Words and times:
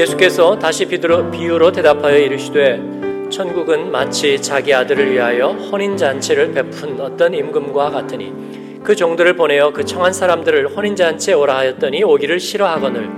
예수께서 0.00 0.58
다시 0.58 0.86
비유로 0.86 1.72
대답하여 1.72 2.16
이르시되 2.16 2.80
천국은 3.28 3.90
마치 3.90 4.40
자기 4.40 4.72
아들을 4.72 5.12
위하여 5.12 5.48
혼인 5.48 5.96
잔치를 5.96 6.52
베푼 6.52 6.98
어떤 7.00 7.34
임금과 7.34 7.90
같으니 7.90 8.32
그 8.82 8.96
종들을 8.96 9.36
보내어 9.36 9.72
그 9.72 9.84
청한 9.84 10.12
사람들을 10.14 10.68
혼인 10.68 10.96
잔치에 10.96 11.34
오라 11.34 11.58
하였더니 11.58 12.02
오기를 12.02 12.40
싫어하거늘. 12.40 13.10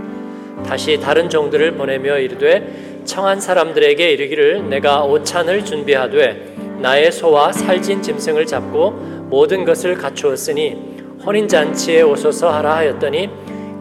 다시 0.67 0.99
다른 1.01 1.31
종들을 1.31 1.73
보내며 1.77 2.19
이르되 2.19 3.01
청한 3.05 3.41
사람들에게 3.41 4.11
이르기를 4.11 4.69
내가 4.69 5.05
오찬을 5.05 5.65
준비하되 5.65 6.57
나의 6.81 7.13
소와 7.13 7.53
살진 7.53 8.03
짐승을 8.03 8.45
잡고 8.47 8.91
모든 9.31 9.65
것을 9.65 9.95
갖추었으니 9.95 10.77
혼인 11.25 11.47
잔치에 11.47 12.03
오소서 12.03 12.51
하라 12.51 12.77
하였더니 12.77 13.31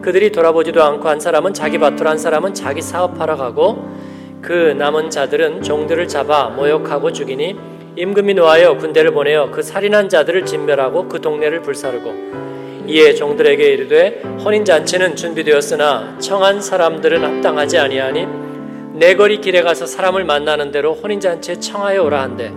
그들이 0.02 0.32
돌아보지도 0.32 0.82
않고 0.82 1.08
한 1.08 1.20
사람은 1.20 1.54
자기 1.54 1.78
밭으로 1.78 2.10
한 2.10 2.18
사람은 2.18 2.54
자기 2.54 2.82
사업하러 2.82 3.36
가고 3.36 3.88
그 4.42 4.52
남은 4.52 5.10
자들은 5.10 5.62
종들을 5.62 6.08
잡아 6.08 6.48
모욕하고 6.48 7.12
죽이니 7.12 7.56
임금이 7.94 8.34
노하여 8.34 8.76
군대를 8.78 9.12
보내어 9.12 9.50
그 9.50 9.62
살인한 9.62 10.08
자들을 10.08 10.44
진멸하고 10.44 11.08
그 11.08 11.20
동네를 11.20 11.62
불사르고 11.62 12.42
이에 12.88 13.14
종들에게 13.14 13.64
이르되 13.64 14.22
혼인 14.44 14.64
잔치는 14.64 15.14
준비되었으나 15.14 16.18
청한 16.18 16.60
사람들은 16.60 17.22
합당하지 17.22 17.78
아니하니 17.78 18.26
내거리 18.94 19.40
길에 19.40 19.62
가서 19.62 19.86
사람을 19.86 20.24
만나는 20.24 20.72
대로 20.72 20.94
혼인 20.94 21.20
잔치에 21.20 21.60
청하여 21.60 22.02
오라 22.02 22.20
한대. 22.20 22.52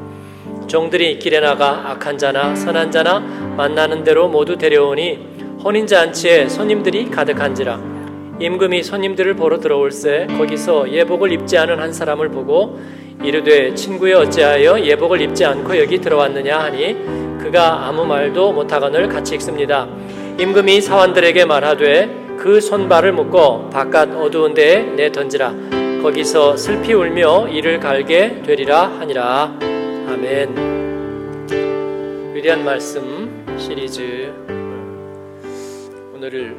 종들이 0.68 1.20
길에 1.20 1.40
나가 1.40 1.91
악한 1.91 2.18
자나 2.18 2.55
선한 2.55 2.91
자나 2.91 3.20
만나는 3.55 4.04
대로 4.04 4.27
모두 4.27 4.57
데려오니 4.57 5.34
혼인 5.65 5.87
잔치에 5.87 6.47
손님들이 6.47 7.09
가득한지라. 7.09 7.81
임금이 8.40 8.84
손님들을 8.84 9.35
보러 9.35 9.59
들어올새 9.59 10.27
거기서 10.37 10.91
예복을 10.91 11.31
입지 11.31 11.57
않은 11.57 11.79
한 11.79 11.91
사람을 11.91 12.29
보고 12.29 12.79
이르되 13.23 13.73
친구여 13.73 14.20
어찌하여 14.20 14.81
예복을 14.81 15.21
입지 15.21 15.43
않고 15.43 15.75
여기 15.79 15.99
들어왔느냐? 15.99 16.59
하니 16.59 16.95
그가 17.41 17.87
아무 17.87 18.05
말도 18.05 18.51
못하거늘 18.53 19.09
같이 19.09 19.34
읽습니다. 19.34 19.87
임금이 20.40 20.81
사원들에게 20.81 21.45
말하되 21.45 22.35
그 22.37 22.62
손발을 22.62 23.13
묶어 23.13 23.71
바깥 23.71 24.12
어두운 24.15 24.53
데에 24.53 24.84
내 24.84 25.12
던지라. 25.12 25.51
거기서 26.03 26.57
슬피 26.57 26.93
울며 26.93 27.47
이를 27.47 27.79
갈게 27.79 28.43
되리라 28.43 28.84
하니라. 28.99 29.57
아멘. 30.09 30.75
위대한 32.35 32.63
말씀 32.63 33.43
시리즈 33.57 34.45
오늘을 36.26 36.57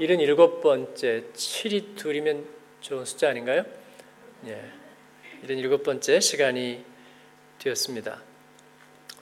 77번째 0.00 1.32
7이 1.32 1.94
둘이면 1.94 2.48
좋은 2.80 3.04
숫자 3.04 3.28
아닌가요? 3.28 3.64
예. 4.46 4.60
77번째 5.44 6.20
시간이 6.20 6.84
되었습니다. 7.60 8.20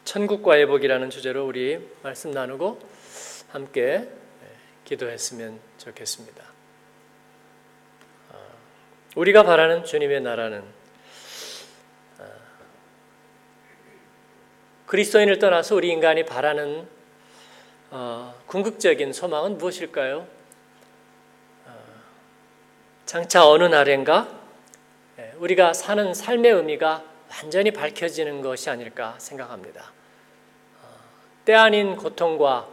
천국과의 0.05 0.65
복이라는 0.65 1.11
주제로 1.11 1.47
우리 1.47 1.79
말씀 2.03 2.31
나누고 2.31 2.81
함께 3.51 3.83
예, 3.83 4.09
기도했으면 4.87 5.61
좋겠습니다. 5.77 6.43
아, 8.33 8.37
우리가 9.15 9.43
바라는 9.43 9.85
주님의 9.85 10.23
나라는 10.23 10.65
아, 12.19 12.25
그리스도인을 14.87 15.39
떠나서 15.39 15.75
우리 15.75 15.91
인간이 15.91 16.25
바라는 16.25 16.94
어, 17.97 18.35
궁극적인 18.49 19.13
소망은 19.13 19.57
무엇일까요? 19.57 20.27
장차 23.07 23.47
어느 23.47 23.63
날인가 23.63 24.27
예, 25.21 25.33
우리가 25.37 25.73
사는 25.73 26.13
삶의 26.13 26.51
의미가 26.51 27.05
완전히 27.31 27.71
밝혀지는 27.71 28.43
것이 28.43 28.69
아닐까 28.69 29.15
생각합니다. 29.19 29.93
어, 30.83 30.87
때 31.45 31.55
아닌 31.55 31.95
고통과 31.95 32.69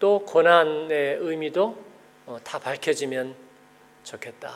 또 0.00 0.22
고난의 0.26 1.16
의미도 1.18 1.82
어, 2.26 2.38
다 2.44 2.58
밝혀지면 2.58 3.34
좋겠다. 4.04 4.52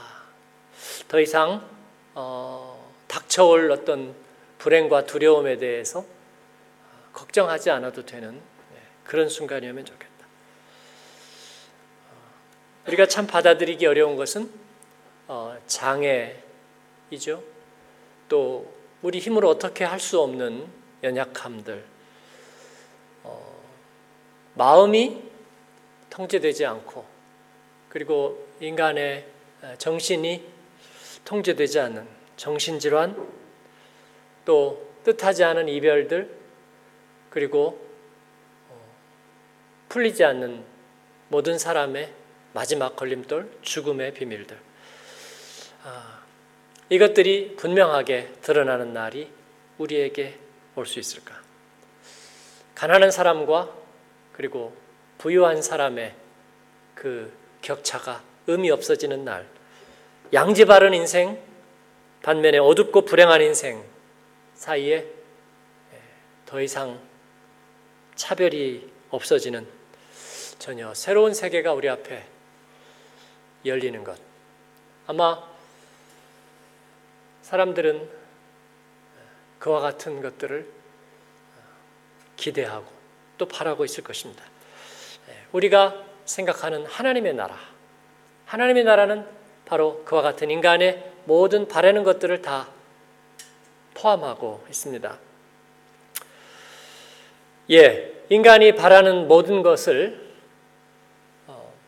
더 1.09 1.19
이상 1.19 1.67
어, 2.15 2.93
닥쳐올 3.09 3.73
어떤 3.73 4.15
불행과 4.59 5.07
두려움에 5.07 5.57
대해서 5.57 6.05
걱정하지 7.15 7.71
않아도 7.71 8.05
되는 8.05 8.35
예, 8.35 8.41
그런 9.11 9.29
순간이면 9.29 9.85
좋겠다. 9.85 10.09
우리가 12.87 13.07
참 13.07 13.27
받아들이기 13.27 13.85
어려운 13.85 14.15
것은 14.15 14.49
어, 15.27 15.59
장애이죠. 15.67 17.43
또 18.29 18.73
우리 19.03 19.19
힘으로 19.19 19.49
어떻게 19.49 19.83
할 19.83 19.99
수 19.99 20.21
없는 20.21 20.65
연약함들, 21.03 21.85
어, 23.25 23.63
마음이 24.55 25.21
통제되지 26.09 26.65
않고 26.67 27.05
그리고 27.89 28.47
인간의 28.61 29.27
정신이 29.79 30.47
통제되지 31.25 31.81
않는 31.81 32.07
정신질환, 32.37 33.29
또 34.45 34.89
뜻하지 35.03 35.43
않은 35.43 35.69
이별들, 35.69 36.33
그리고 37.31 37.77
어, 37.77 37.90
풀리지 39.91 40.25
않는 40.25 40.65
모든 41.29 41.59
사람의 41.59 42.13
마지막 42.55 42.97
걸림돌, 42.97 43.51
죽음의 43.63 44.15
비밀들. 44.15 44.57
아, 45.85 46.21
이것들이 46.89 47.57
분명하게 47.57 48.35
드러나는 48.41 48.93
날이 48.93 49.31
우리에게 49.79 50.39
올 50.77 50.87
수 50.87 50.99
있을까? 50.99 51.41
가난한 52.77 53.11
사람과 53.11 53.75
그리고 54.33 54.75
부유한 55.19 55.61
사람의 55.61 56.15
그 56.95 57.33
격차가 57.61 58.23
의미 58.47 58.71
없어지는 58.71 59.25
날, 59.25 59.47
양지 60.33 60.65
바른 60.67 60.95
인생, 60.95 61.39
반면에 62.23 62.59
어둡고 62.59 63.05
불행한 63.05 63.43
인생 63.43 63.85
사이에 64.55 64.97
예, 64.99 66.01
더 66.47 66.61
이상 66.61 67.01
차별이 68.15 68.89
없어지는 69.11 69.80
전혀 70.61 70.93
새로운 70.93 71.33
세계가 71.33 71.73
우리 71.73 71.89
앞에 71.89 72.23
열리는 73.65 74.05
것. 74.05 74.19
아마 75.07 75.43
사람들은 77.41 78.09
그와 79.59 79.81
같은 79.81 80.21
것들을 80.21 80.69
기대하고 82.37 82.87
또 83.39 83.47
바라고 83.47 83.87
있을 83.87 84.05
것입니다. 84.05 84.45
예, 85.31 85.37
우리가 85.53 86.05
생각하는 86.27 86.85
하나님의 86.85 87.35
나라, 87.35 87.57
하나님의 88.45 88.85
나라는 88.85 89.27
바로 89.65 90.05
그와 90.05 90.21
같은 90.21 90.51
인간의 90.51 91.11
모든 91.25 91.69
바라는 91.69 92.05
것들을 92.05 92.43
다 92.43 92.69
포함하고 93.95 94.63
있습니다. 94.69 95.19
예, 97.71 98.25
인간이 98.29 98.75
바라는 98.75 99.27
모든 99.27 99.63
것을 99.63 100.21
어, 100.21 100.30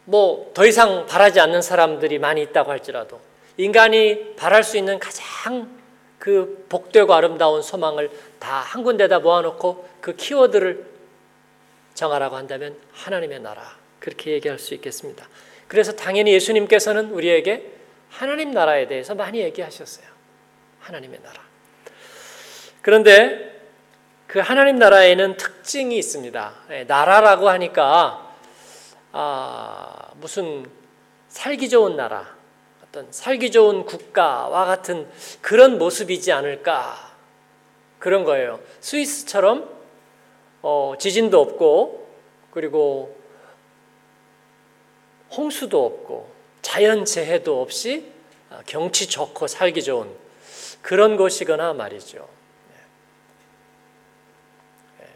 뭐 0.04 0.52
더 0.54 0.66
이상 0.66 1.06
바라지 1.06 1.40
않는 1.40 1.62
사람들이 1.62 2.18
많이 2.18 2.42
있다고 2.42 2.70
할지라도 2.70 3.20
인간이 3.56 4.34
바랄 4.36 4.64
수 4.64 4.76
있는 4.76 4.98
가장 4.98 5.68
그 6.18 6.66
복되고 6.68 7.12
아름다운 7.14 7.62
소망을 7.62 8.10
다 8.38 8.60
한 8.62 8.82
군데다 8.82 9.18
모아놓고 9.20 9.88
그 10.00 10.16
키워드를 10.16 10.86
정하라고 11.94 12.36
한다면 12.36 12.76
하나님의 12.92 13.41
나라 13.41 13.77
그렇게 14.00 14.32
얘기할 14.32 14.59
수 14.59 14.74
있겠습니다. 14.74 15.28
그래서 15.68 15.92
당연히 15.92 16.32
예수님께서는 16.32 17.10
우리에게 17.10 17.71
하나님 18.10 18.50
나라에 18.50 18.88
대해서 18.88 19.15
많이 19.15 19.41
얘기하셨어요. 19.41 20.06
하나님의 20.80 21.21
나라. 21.22 21.41
그런데 22.82 23.60
그 24.27 24.38
하나님 24.41 24.77
나라에는 24.77 25.36
특징이 25.36 25.97
있습니다. 25.98 26.53
예, 26.71 26.84
나라라고 26.84 27.48
하니까 27.50 28.31
아, 29.12 30.10
무슨 30.16 30.68
살기 31.28 31.68
좋은 31.68 31.97
나라, 31.97 32.34
어떤 32.82 33.12
살기 33.12 33.50
좋은 33.50 33.84
국가와 33.84 34.64
같은 34.64 35.09
그런 35.41 35.78
모습이지 35.78 36.32
않을까 36.32 37.12
그런 37.98 38.24
거예요. 38.24 38.60
스위스처럼 38.80 39.70
어, 40.62 40.94
지진도 40.98 41.41
없고 41.41 42.09
그리고 42.50 43.16
홍수도 45.30 45.86
없고 45.86 46.32
자연 46.62 47.04
재해도 47.04 47.60
없이 47.60 48.10
아, 48.50 48.62
경치 48.66 49.08
좋고 49.08 49.47
살기 49.47 49.82
좋은 49.82 50.10
그런 50.82 51.16
곳이거나 51.16 51.74
말이죠. 51.74 52.28
예. 55.00 55.06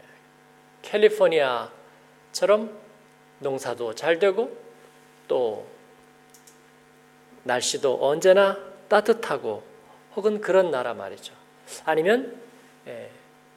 캘리포니아처럼 0.81 2.86
농사도 3.39 3.93
잘 3.93 4.19
되고 4.19 4.55
또 5.27 5.67
날씨도 7.43 7.99
언제나 8.01 8.57
따뜻하고 8.87 9.63
혹은 10.15 10.41
그런 10.41 10.71
나라 10.71 10.93
말이죠. 10.93 11.33
아니면 11.85 12.35
예, 12.87 13.09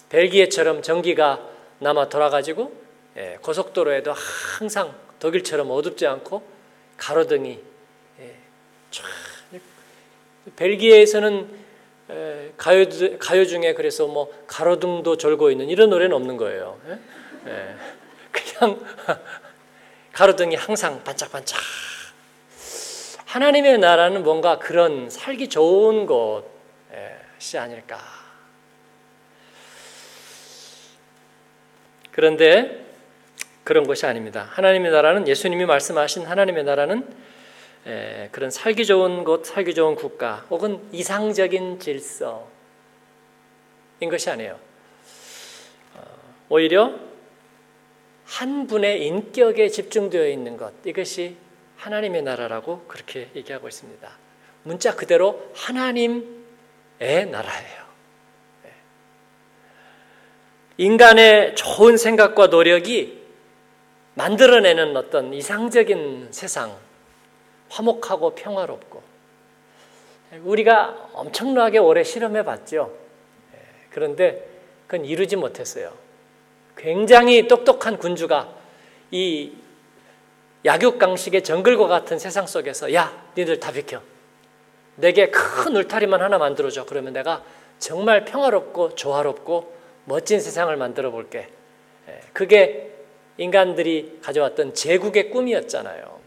벨기에처럼 0.09 0.83
전기가 0.83 1.47
남아 1.79 2.09
돌아가지고 2.09 2.73
예, 3.17 3.39
고속도로에도 3.43 4.13
항상 4.13 4.95
독일처럼 5.19 5.71
어둡지 5.71 6.07
않고 6.07 6.43
가로등이 6.97 7.61
예, 8.21 8.37
벨기에에서는 10.57 11.71
에, 12.11 12.53
가요 12.57 12.85
가요 13.19 13.47
중에 13.47 13.75
그래서 13.75 14.07
뭐 14.07 14.33
가로등도 14.47 15.17
졸고 15.17 15.51
있는 15.51 15.69
이런 15.69 15.91
노래는 15.91 16.15
없는 16.15 16.37
거예요. 16.37 16.81
예? 16.89 16.99
예. 17.51 17.77
그냥 18.33 18.81
가로등이 20.13 20.57
항상 20.57 21.03
반짝반짝. 21.05 21.59
하나님의 23.27 23.79
나라는 23.79 24.25
뭔가 24.25 24.59
그런 24.59 25.09
살기 25.09 25.49
좋은 25.49 26.07
곳이 26.07 27.57
아닐까. 27.57 28.01
그런데 32.11 32.85
그런 33.63 33.87
것이 33.87 34.05
아닙니다. 34.05 34.49
하나님의 34.51 34.91
나라는 34.91 35.29
예수님이 35.29 35.65
말씀하신 35.65 36.27
하나님의 36.27 36.65
나라는 36.65 37.09
그런 38.33 38.51
살기 38.51 38.85
좋은 38.85 39.23
곳, 39.23 39.47
살기 39.47 39.75
좋은 39.75 39.95
국가 39.95 40.45
혹은 40.51 40.81
이상적인 40.91 41.79
질서인 41.79 42.41
것이 44.11 44.29
아니에요. 44.29 44.59
어, 45.95 46.03
오히려 46.49 47.10
한 48.31 48.69
분의 48.69 49.05
인격에 49.07 49.69
집중되어 49.69 50.29
있는 50.29 50.57
것 50.57 50.73
이것이 50.85 51.37
하나님의 51.79 52.23
나라라고 52.23 52.85
그렇게 52.87 53.29
얘기하고 53.35 53.67
있습니다. 53.67 54.09
문자 54.63 54.95
그대로 54.95 55.51
하나님의 55.55 56.23
나라예요. 57.29 57.85
네. 58.63 58.71
인간의 60.79 61.57
좋은 61.57 61.97
생각과 61.97 62.47
노력이 62.47 63.21
만들어내는 64.15 64.97
어떤 64.97 65.35
이상적인 65.35 66.29
세상, 66.31 66.77
화목하고 67.69 68.37
평화롭고 68.37 69.03
우리가 70.45 71.11
엄청나게 71.15 71.79
오래 71.79 72.05
실험해 72.05 72.45
봤죠. 72.45 72.97
네. 73.53 73.59
그런데 73.91 74.49
그건 74.87 75.05
이루지 75.05 75.35
못했어요. 75.35 76.10
굉장히 76.77 77.49
똑똑한 77.49 77.99
군주가 77.99 78.55
이 79.11 79.53
약육강식의 80.65 81.43
정글과 81.43 81.87
같은 81.87 82.19
세상 82.19 82.47
속에서 82.47 82.93
야, 82.95 83.27
니들 83.37 83.61
다 83.61 83.73
비켜. 83.73 84.03
내게 84.97 85.31
큰 85.31 85.77
울타리만 85.77 86.21
하나 86.21 86.39
만들어줘. 86.39 86.85
그러면 86.85 87.13
내가 87.13 87.43
정말 87.79 88.25
평화롭고 88.25 88.95
조화롭고 88.95 89.75
멋진 90.05 90.41
세상을 90.41 90.75
만들어 90.77 91.11
볼게. 91.11 91.49
예, 92.09 92.21
그게 92.33 92.93
인간들이 93.39 94.19
가져왔던 94.23 94.75
제국의 94.75 95.31
꿈이었잖아요. 95.31 96.21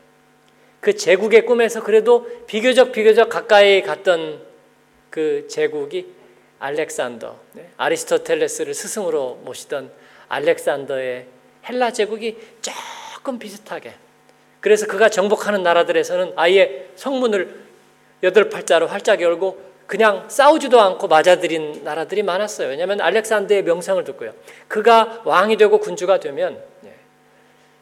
그 0.79 0.95
제국의 0.95 1.45
꿈에서 1.45 1.83
그래도 1.83 2.27
비교적 2.47 2.91
비교적 2.91 3.29
가까이 3.29 3.81
갔던 3.83 4.41
그 5.09 5.47
제국이 5.47 6.11
알렉산더, 6.59 7.39
네, 7.53 7.69
아리스토텔레스를 7.77 8.73
스승으로 8.73 9.41
모시던 9.43 9.91
알렉산더의 10.33 11.25
헬라 11.69 11.91
제국이 11.91 12.37
조금 12.61 13.39
비슷하게 13.39 13.93
그래서 14.59 14.87
그가 14.87 15.09
정복하는 15.09 15.63
나라들에서는 15.63 16.33
아예 16.35 16.89
성문을 16.95 17.63
여덟 18.23 18.49
팔자로 18.49 18.87
활짝 18.87 19.21
열고 19.21 19.73
그냥 19.85 20.29
싸우지도 20.29 20.79
않고 20.79 21.07
맞아들인 21.07 21.83
나라들이 21.83 22.23
많았어요. 22.23 22.69
왜냐하면 22.69 23.01
알렉산더의 23.01 23.63
명성을 23.63 24.01
듣고요. 24.05 24.33
그가 24.69 25.21
왕이 25.25 25.57
되고 25.57 25.77
군주가 25.79 26.21
되면 26.21 26.63
예, 26.85 26.93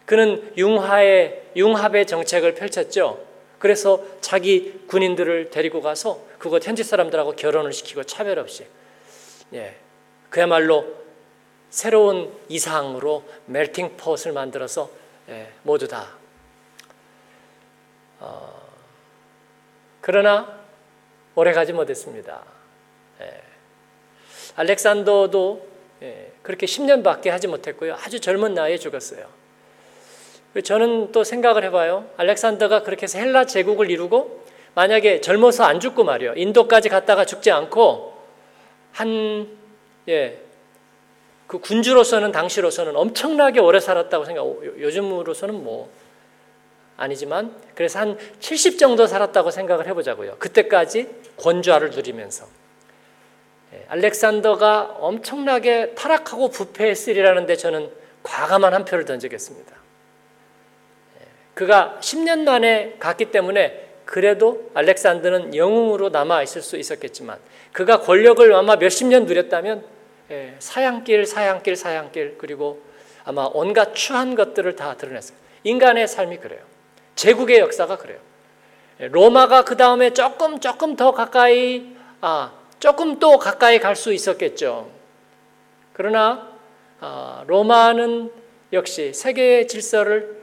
그는 0.06 0.52
융화의 0.58 1.44
융합의 1.56 2.08
정책을 2.08 2.56
펼쳤죠. 2.56 3.24
그래서 3.60 4.04
자기 4.20 4.82
군인들을 4.88 5.52
데리고 5.52 5.82
가서 5.82 6.20
그곳 6.40 6.68
현지 6.68 6.84
사람들하고 6.84 7.34
결혼을 7.34 7.72
시키고 7.72 8.04
차별 8.06 8.40
없이 8.40 8.66
예, 9.54 9.76
그야말로 10.32 11.01
새로운 11.72 12.32
이상으로 12.50 13.24
멜팅 13.48 13.98
폿을 13.98 14.34
만들어서 14.34 14.90
예, 15.30 15.52
모두 15.64 15.88
다 15.88 16.10
어, 18.20 18.62
그러나 20.02 20.60
오래 21.34 21.54
가지 21.54 21.72
못했습니다. 21.74 22.44
예. 23.22 23.42
알렉산더도 24.58 25.68
예, 26.04 26.32
그렇게 26.44 26.66
10년밖에 26.66 27.30
하지 27.30 27.48
못했고요. 27.48 27.96
아주 27.96 28.20
젊은 28.20 28.54
나이에 28.54 28.78
죽었어요. 28.78 29.26
저는 30.64 31.14
또 31.14 31.24
생각을 31.24 31.64
해봐요. 31.64 32.10
알렉산더가 32.18 32.84
그렇게 32.84 33.04
해서 33.04 33.18
헬라 33.18 33.46
제국을 33.46 33.90
이루고 33.90 34.44
만약에 34.76 35.22
젊어서 35.22 35.64
안 35.64 35.80
죽고 35.80 36.04
말이요. 36.04 36.34
인도까지 36.36 36.90
갔다가 36.90 37.24
죽지 37.26 37.50
않고 37.50 38.12
한, 38.92 39.58
예, 40.10 40.42
그 41.52 41.60
군주로서는 41.60 42.32
당시로서는 42.32 42.96
엄청나게 42.96 43.60
오래 43.60 43.82
살았다고 43.82 44.24
생각, 44.24 44.46
요즘으로서는 44.80 45.62
뭐 45.66 45.92
아니지만 46.96 47.54
그래서 47.76 48.00
한 48.00 48.18
70 48.40 48.80
정도 48.80 49.06
살았다고 49.06 49.52
생각을 49.52 49.86
해보자고요. 49.88 50.38
그때까지 50.40 51.10
권좌를 51.36 51.90
누리면서 51.90 52.46
예, 53.74 53.84
알렉산더가 53.90 54.96
엄청나게 55.02 55.94
타락하고 55.96 56.52
부패했으리라는데 56.52 57.58
저는 57.58 57.92
과감한 58.24 58.74
한 58.74 58.86
표를 58.86 59.04
던지겠습니다. 59.04 59.76
예, 61.20 61.26
그가 61.54 61.98
10년 62.00 62.46
만에 62.46 62.96
갔기 62.98 63.26
때문에 63.26 63.90
그래도 64.06 64.72
알렉산더는 64.74 65.58
영웅으로 65.58 66.12
남아 66.12 66.44
있을 66.44 66.62
수 66.62 66.78
있었겠지만 66.78 67.40
그가 67.74 68.00
권력을 68.00 68.54
아마 68.54 68.78
몇십 68.78 69.08
년 69.08 69.26
누렸다면 69.26 70.00
예, 70.32 70.56
사양길, 70.60 71.26
사양길, 71.26 71.76
사양길 71.76 72.36
그리고 72.38 72.82
아마 73.26 73.50
온갖 73.54 73.94
추한 73.94 74.36
것들을 74.36 74.76
다 74.76 74.96
드러냈어요. 74.96 75.38
인간의 75.64 76.08
삶이 76.08 76.38
그래요. 76.38 76.62
제국의 77.16 77.60
역사가 77.60 77.98
그래요. 77.98 78.20
로마가 78.98 79.66
그 79.66 79.76
다음에 79.78 80.14
조금 80.14 80.60
조금 80.60 80.96
더 80.96 81.12
가까이 81.12 81.96
아 82.22 82.54
조금 82.80 83.20
또 83.20 83.38
가까이 83.38 83.80
갈 83.80 83.96
수 83.96 84.14
있었겠죠. 84.14 84.90
그러나 85.94 86.50
아, 87.00 87.44
로마는 87.48 88.32
역시 88.74 89.14
세계의 89.14 89.68
질서를 89.68 90.40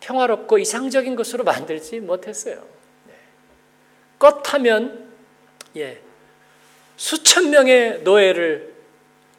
평화롭고 0.00 0.58
이상적인 0.58 1.16
것으로 1.16 1.44
만들지 1.44 2.00
못했어요. 2.00 2.62
네. 3.06 3.14
껐하면 4.18 5.06
예, 5.76 6.00
수천 6.96 7.50
명의 7.50 8.00
노예를 8.02 8.71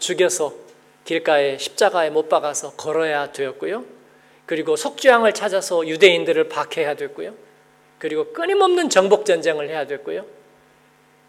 죽여서 0.04 0.54
길가에 1.06 1.58
십자가에 1.58 2.10
못 2.10 2.28
박아서 2.28 2.74
걸어야 2.74 3.32
되었고요. 3.32 3.86
그리고 4.46 4.76
속죄양을 4.76 5.34
찾아서 5.34 5.88
유대인들을 5.88 6.50
박해해야 6.50 6.96
됐고요. 6.96 7.34
그리고 8.00 8.34
끊임없는 8.34 8.90
정복 8.90 9.26
전쟁을 9.26 9.70
해야 9.70 9.88
됐고요. 9.88 10.26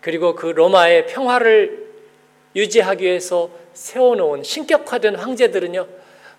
그리고 0.01 0.35
그 0.35 0.47
로마의 0.47 1.07
평화를 1.07 1.87
유지하기 2.57 3.05
위해서 3.05 3.49
세워놓은 3.75 4.43
신격화된 4.43 5.17
황제들은요, 5.17 5.87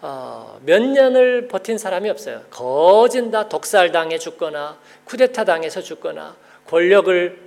어, 0.02 0.60
몇 0.66 0.82
년을 0.82 1.48
버틴 1.48 1.78
사람이 1.78 2.10
없어요. 2.10 2.42
거진 2.50 3.32
다 3.32 3.48
독살당해 3.48 4.18
죽거나 4.18 4.78
쿠데타 5.06 5.46
당해서 5.46 5.82
죽거나 5.82 6.36
권력을 6.68 7.40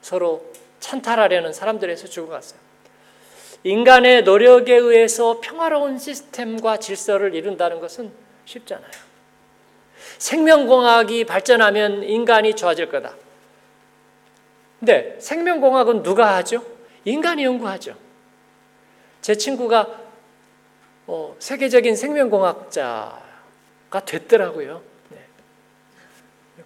서로 0.00 0.46
찬탈하려는 0.80 1.52
사람들에서 1.52 2.08
죽어갔어요. 2.08 2.69
인간의 3.62 4.22
노력에 4.22 4.74
의해서 4.74 5.40
평화로운 5.40 5.98
시스템과 5.98 6.78
질서를 6.78 7.34
이룬다는 7.34 7.80
것은 7.80 8.10
쉽잖아요. 8.44 8.90
생명공학이 10.18 11.24
발전하면 11.24 12.04
인간이 12.04 12.54
좋아질 12.54 12.90
거다. 12.90 13.14
근데 14.78 15.16
생명공학은 15.18 16.02
누가 16.02 16.36
하죠? 16.36 16.64
인간이 17.04 17.44
연구하죠. 17.44 17.94
제 19.20 19.34
친구가 19.34 20.00
어, 21.06 21.36
세계적인 21.38 21.96
생명공학자가 21.96 23.10
됐더라고요. 24.06 24.82
네. 25.10 25.18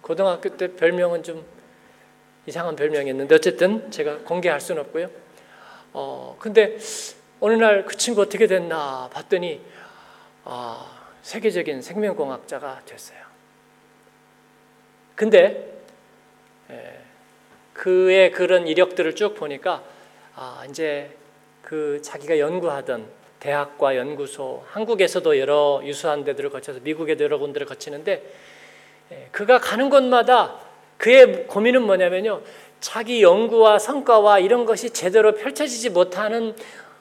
고등학교 0.01 0.55
때 0.55 0.73
별명은 0.75 1.23
좀 1.23 1.45
이상한 2.45 2.75
별명이었는데 2.75 3.35
어쨌든 3.35 3.91
제가 3.91 4.19
공개할 4.19 4.61
수는 4.61 4.81
없고요. 4.83 5.24
어, 5.97 6.35
근데 6.39 6.77
어느 7.39 7.53
날 7.53 7.85
그 7.85 7.95
친구 7.95 8.21
어떻게 8.21 8.47
됐나 8.47 9.09
봤더니 9.13 9.61
아, 10.43 10.85
세계적인 11.21 11.81
생명공학자가 11.81 12.81
됐어요. 12.85 13.17
근데 15.15 15.73
예, 16.69 16.99
그의 17.73 18.31
그런 18.31 18.67
이력들을 18.67 19.15
쭉 19.15 19.35
보니까 19.35 19.83
아 20.35 20.65
이제 20.69 21.15
그 21.61 22.01
자기가 22.01 22.39
연구하던 22.39 23.07
대학과 23.39 23.95
연구소, 23.95 24.65
한국에서도 24.67 25.39
여러 25.39 25.79
유수한 25.83 26.25
데들을 26.25 26.49
거쳐서 26.49 26.81
미국에도 26.83 27.23
여러 27.23 27.37
군데를 27.37 27.65
거치는데 27.67 28.21
예, 29.13 29.29
그가 29.31 29.59
가는 29.59 29.89
곳마다 29.89 30.59
그의 30.97 31.47
고민은 31.47 31.83
뭐냐면요. 31.83 32.41
자기 32.79 33.23
연구와 33.23 33.79
성과와 33.79 34.39
이런 34.39 34.65
것이 34.65 34.91
제대로 34.91 35.33
펼쳐지지 35.33 35.89
못하는 35.89 36.55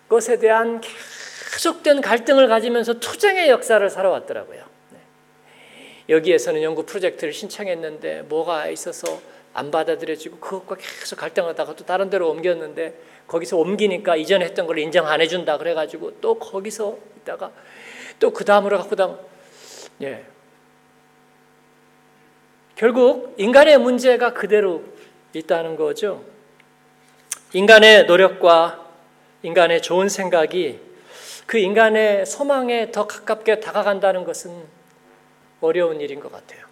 것에 0.09 0.39
대한 0.39 0.81
계속된 0.81 2.01
갈등을 2.01 2.49
가지면서 2.49 2.95
투쟁의 2.95 3.49
역사를 3.49 3.89
살아왔더라고요. 3.89 4.65
네. 4.91 4.99
여기에서는 6.09 6.63
연구 6.63 6.85
프로젝트를 6.85 7.33
신청했는데 7.33 8.23
뭐가 8.23 8.69
있어서 8.69 9.21
안 9.53 9.71
받아들여지고 9.71 10.39
그것과 10.39 10.77
계속 10.77 11.17
갈등하다가 11.17 11.77
또 11.77 11.85
다른 11.85 12.11
데로 12.11 12.31
옮겼는데 12.31 12.99
거기서 13.29 13.57
옮기니까 13.57 14.17
이전에 14.17 14.45
했던 14.45 14.67
걸 14.67 14.79
인정 14.79 15.07
안 15.07 15.21
해준다 15.21 15.59
그래가지고 15.59 16.21
또 16.21 16.39
거기서 16.39 16.99
있다가 17.19 17.53
또 18.19 18.31
그 18.33 18.45
다음으로 18.45 18.79
갖고 18.79 18.97
다음 18.97 19.17
예 20.03 20.25
결국 22.77 23.35
인간의 23.39 23.79
문제가 23.79 24.33
그대로 24.33 24.83
있다는 25.39 25.77
거죠. 25.77 26.25
인간의 27.53 28.07
노력과 28.07 28.85
인간의 29.43 29.83
좋은 29.83 30.09
생각이 30.09 30.81
그 31.47 31.59
인간의 31.59 32.27
소망에 32.27 32.91
더 32.91 33.07
가깝게 33.07 33.61
다가간다는 33.61 34.25
것은 34.25 34.65
어려운 35.61 36.01
일인 36.01 36.21
것 36.21 36.33
같아요. 36.33 36.65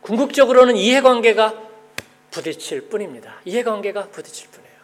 궁극적으로는 0.00 0.76
이해관계가 0.76 1.54
부딪힐 2.30 2.88
뿐입니다. 2.88 3.36
이해관계가 3.44 4.08
부딪힐 4.08 4.50
뿐이에요. 4.50 4.74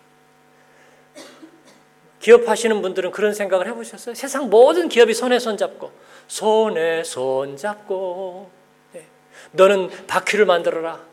기업하시는 2.21 2.81
분들은 2.83 3.11
그런 3.11 3.35
생각을 3.35 3.67
해보셨어요? 3.69 4.15
세상 4.15 4.51
모든 4.51 4.89
기업이 4.89 5.15
손에 5.15 5.39
손 5.39 5.57
잡고 5.57 5.91
손에 6.29 7.03
손 7.03 7.57
잡고 7.57 8.51
네. 8.93 9.07
너는 9.53 9.91
바퀴를 10.07 10.45
만들어라. 10.45 11.10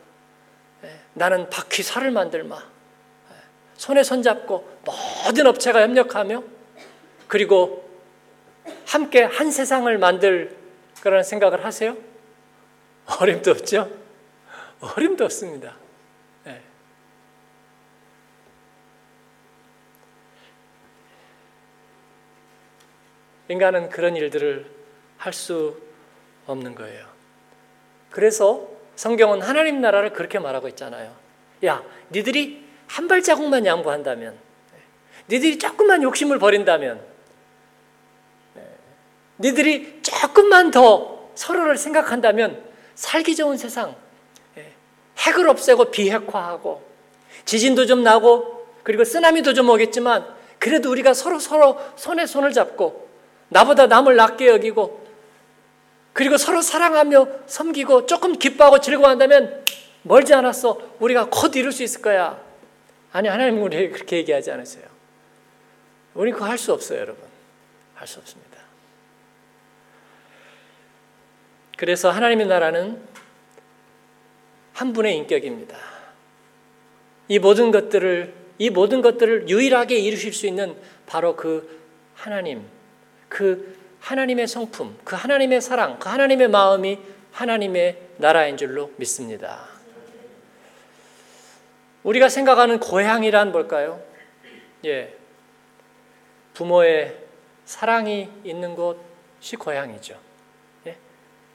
네. 0.82 1.00
나는 1.14 1.50
바퀴살을 1.50 2.10
만들마. 2.10 2.56
네. 2.58 3.36
손에 3.76 4.02
손 4.02 4.22
잡고 4.22 4.80
모든 4.84 5.46
업체가 5.46 5.82
협력하며 5.82 6.42
그리고 7.26 7.88
함께 8.86 9.22
한 9.22 9.50
세상을 9.50 9.96
만들 9.98 10.56
거라는 11.02 11.22
생각을 11.22 11.64
하세요? 11.64 11.96
어림도 13.20 13.50
없죠? 13.52 13.90
어림도 14.80 15.24
없습니다. 15.24 15.76
네. 16.44 16.62
인간은 23.48 23.88
그런 23.88 24.16
일들을 24.16 24.78
할 25.18 25.32
수 25.32 25.80
없는 26.46 26.74
거예요. 26.74 27.06
그래서 28.10 28.68
성경은 28.98 29.42
하나님 29.42 29.80
나라를 29.80 30.12
그렇게 30.12 30.40
말하고 30.40 30.66
있잖아요. 30.70 31.14
야, 31.64 31.84
니들이 32.10 32.64
한 32.88 33.06
발자국만 33.06 33.64
양보한다면, 33.64 34.36
니들이 35.28 35.60
조금만 35.60 36.02
욕심을 36.02 36.40
버린다면, 36.40 37.00
니들이 39.38 40.00
조금만 40.02 40.72
더 40.72 41.30
서로를 41.36 41.76
생각한다면 41.76 42.60
살기 42.96 43.36
좋은 43.36 43.56
세상, 43.56 43.94
핵을 45.18 45.48
없애고 45.48 45.92
비핵화하고 45.92 46.82
지진도 47.44 47.86
좀 47.86 48.02
나고 48.02 48.66
그리고 48.82 49.04
쓰나미도 49.04 49.54
좀 49.54 49.68
오겠지만 49.68 50.26
그래도 50.58 50.90
우리가 50.90 51.14
서로 51.14 51.38
서로 51.38 51.78
손에 51.94 52.26
손을 52.26 52.52
잡고 52.52 53.08
나보다 53.48 53.86
남을 53.86 54.16
낫게 54.16 54.48
여기고 54.48 54.97
그리고 56.18 56.36
서로 56.36 56.62
사랑하며 56.62 57.28
섬기고 57.46 58.06
조금 58.06 58.32
기뻐하고 58.40 58.80
즐거워한다면 58.80 59.64
멀지 60.02 60.34
않았어. 60.34 60.96
우리가 60.98 61.28
곧 61.30 61.54
이룰 61.54 61.70
수 61.70 61.84
있을 61.84 62.02
거야. 62.02 62.42
아니 63.12 63.28
하나님은 63.28 63.62
우리 63.62 63.88
그렇게 63.90 64.16
얘기하지 64.16 64.50
않으세요. 64.50 64.84
우리 66.14 66.32
그거 66.32 66.44
할 66.44 66.58
수 66.58 66.72
없어요, 66.72 66.98
여러분. 66.98 67.22
할 67.94 68.08
수 68.08 68.18
없습니다. 68.18 68.58
그래서 71.76 72.10
하나님의 72.10 72.48
나라는 72.48 73.00
한 74.72 74.92
분의 74.92 75.16
인격입니다. 75.18 75.78
이 77.28 77.38
모든 77.38 77.70
것들을 77.70 78.34
이 78.58 78.70
모든 78.70 79.02
것들을 79.02 79.48
유일하게 79.48 80.00
이루실 80.00 80.32
수 80.32 80.48
있는 80.48 80.74
바로 81.06 81.36
그 81.36 81.80
하나님, 82.16 82.66
그 83.28 83.78
하나님의 84.00 84.46
성품, 84.46 84.98
그 85.04 85.16
하나님의 85.16 85.60
사랑, 85.60 85.98
그 85.98 86.08
하나님의 86.08 86.48
마음이 86.48 86.98
하나님의 87.32 88.02
나라인 88.18 88.56
줄로 88.56 88.90
믿습니다. 88.96 89.66
우리가 92.02 92.28
생각하는 92.28 92.80
고향이란 92.80 93.52
뭘까요? 93.52 94.00
예. 94.84 95.14
부모의 96.54 97.16
사랑이 97.64 98.28
있는 98.44 98.74
곳이 98.74 99.56
고향이죠. 99.56 100.18
예. 100.86 100.96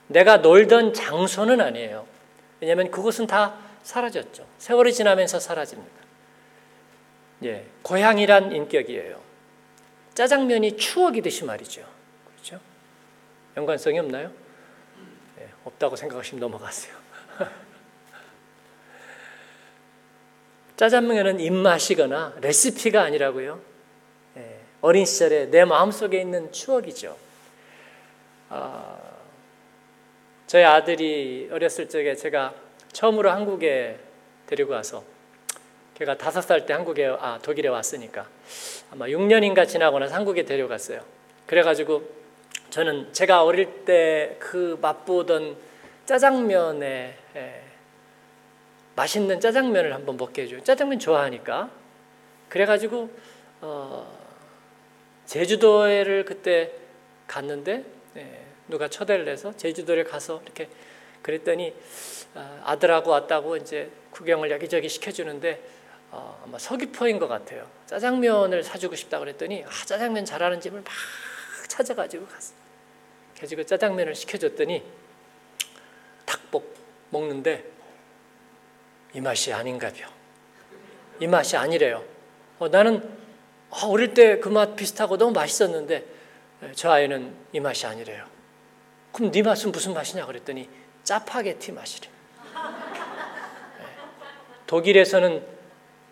내가 0.08 0.38
놀던 0.38 0.94
장소는 0.94 1.60
아니에요. 1.60 2.06
왜냐하면 2.60 2.92
그것은 2.92 3.28
다 3.28 3.56
사라졌죠. 3.84 4.46
세월이 4.58 4.94
지나면서 4.94 5.40
사라집니다. 5.40 6.04
예, 7.44 7.66
고향이란 7.82 8.54
인격이에요. 8.54 9.20
짜장면이 10.14 10.78
추억이듯이 10.78 11.44
말이죠. 11.44 11.93
연관성이 13.56 14.00
없나요? 14.00 14.32
예, 15.40 15.50
없다고 15.66 15.96
생각하시면 15.96 16.40
넘어가세요. 16.40 16.96
짜장면은 20.76 21.40
입맛이거나 21.40 22.36
레시피가 22.42 23.04
아니라고요. 23.04 23.60
예, 24.38 24.60
어린 24.82 25.06
시절에 25.06 25.46
내 25.52 25.66
마음속에 25.66 26.20
있는 26.20 26.52
추억이죠. 26.52 27.16
아, 28.50 29.00
저희 30.48 30.64
아들이 30.64 31.50
어렸을 31.52 31.90
적에 31.90 32.16
제가 32.16 32.54
처음으로 32.92 33.30
한국에 33.32 34.00
데리고 34.48 34.74
와서 34.74 35.04
걔가 35.96 36.18
다섯 36.18 36.42
살 36.42 36.66
때 36.66 36.74
한국에 36.74 37.06
아 37.20 37.40
독일에 37.42 37.70
왔으니까 37.70 38.28
아마 38.92 39.06
6년인가 39.06 39.68
지나고 39.68 40.00
나서 40.00 40.16
한국에 40.16 40.44
데려갔어요. 40.44 41.02
그래가지고 41.46 42.23
저는 42.74 43.13
제가 43.13 43.44
어릴 43.44 43.86
때 43.86 44.38
그 44.39 44.80
맛보던 44.82 45.56
짜장면에 46.06 47.18
에, 47.36 47.62
맛있는 48.96 49.39
짜장면을 49.39 49.94
한번 49.94 50.18
먹게 50.18 50.44
해줘요. 50.44 50.63
짜장면 50.63 50.98
좋아하니까. 50.98 51.70
그래가지고 52.50 53.12
어, 53.62 54.20
제주도에를 55.27 56.25
그때 56.25 56.72
갔는데 57.27 57.86
예, 58.18 58.46
누가 58.68 58.88
초대를 58.88 59.27
해서 59.27 59.56
제주도에 59.56 60.03
가서 60.03 60.42
이렇게 60.44 60.68
그랬더니 61.22 61.75
아, 62.34 62.62
아들하고 62.65 63.12
왔다고 63.12 63.58
이제 63.58 63.92
구경을 64.10 64.50
여기저기 64.50 64.89
시켜주는데 64.89 65.62
어, 66.10 66.42
아마 66.44 66.58
서귀포인 66.58 67.20
것 67.20 67.27
같아요. 67.27 67.68
짜장면을 67.86 68.63
사주고 68.63 68.96
싶다 68.96 69.20
그랬더니 69.20 69.63
아, 69.63 69.70
짜장면 69.86 70.25
잘하는 70.25 70.60
집을 70.60 70.82
막 70.82 70.92
찾아가지고 71.68 72.25
갔어. 72.25 72.62
그래서 73.36 73.56
그 73.56 73.66
짜장면을 73.66 74.16
시켜줬더니 74.16 74.84
닭복 76.25 76.75
먹는데 77.10 77.63
이 79.13 79.22
맛이 79.22 79.52
아닌가벼. 79.54 80.08
이 81.20 81.28
맛이 81.28 81.56
아니래요. 81.58 82.04
어, 82.60 82.68
나는 82.70 82.98
어, 83.70 83.88
어릴 83.88 84.13
때 84.13 84.40
그 84.40 84.50
맛 84.50 84.75
비슷하고 84.75 85.18
너무 85.18 85.32
맛있었는데 85.34 86.06
저 86.75 86.92
아이는 86.92 87.34
이 87.52 87.60
맛이 87.60 87.86
아니래요. 87.86 88.25
그럼 89.12 89.32
네 89.32 89.42
맛은 89.42 89.72
무슨 89.72 89.94
맛이냐 89.94 90.25
그랬더니 90.25 90.70
짜파게티 91.04 91.72
맛이래. 91.74 92.08
네. 92.44 93.86
독일에서는 94.66 95.46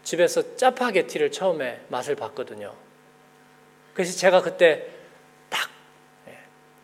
집에서 0.04 0.56
짜파게티를 0.58 1.32
처음에 1.32 1.82
맛을 1.88 2.16
봤거든요. 2.16 2.76
그래서 3.94 4.18
제가 4.18 4.42
그때 4.42 4.88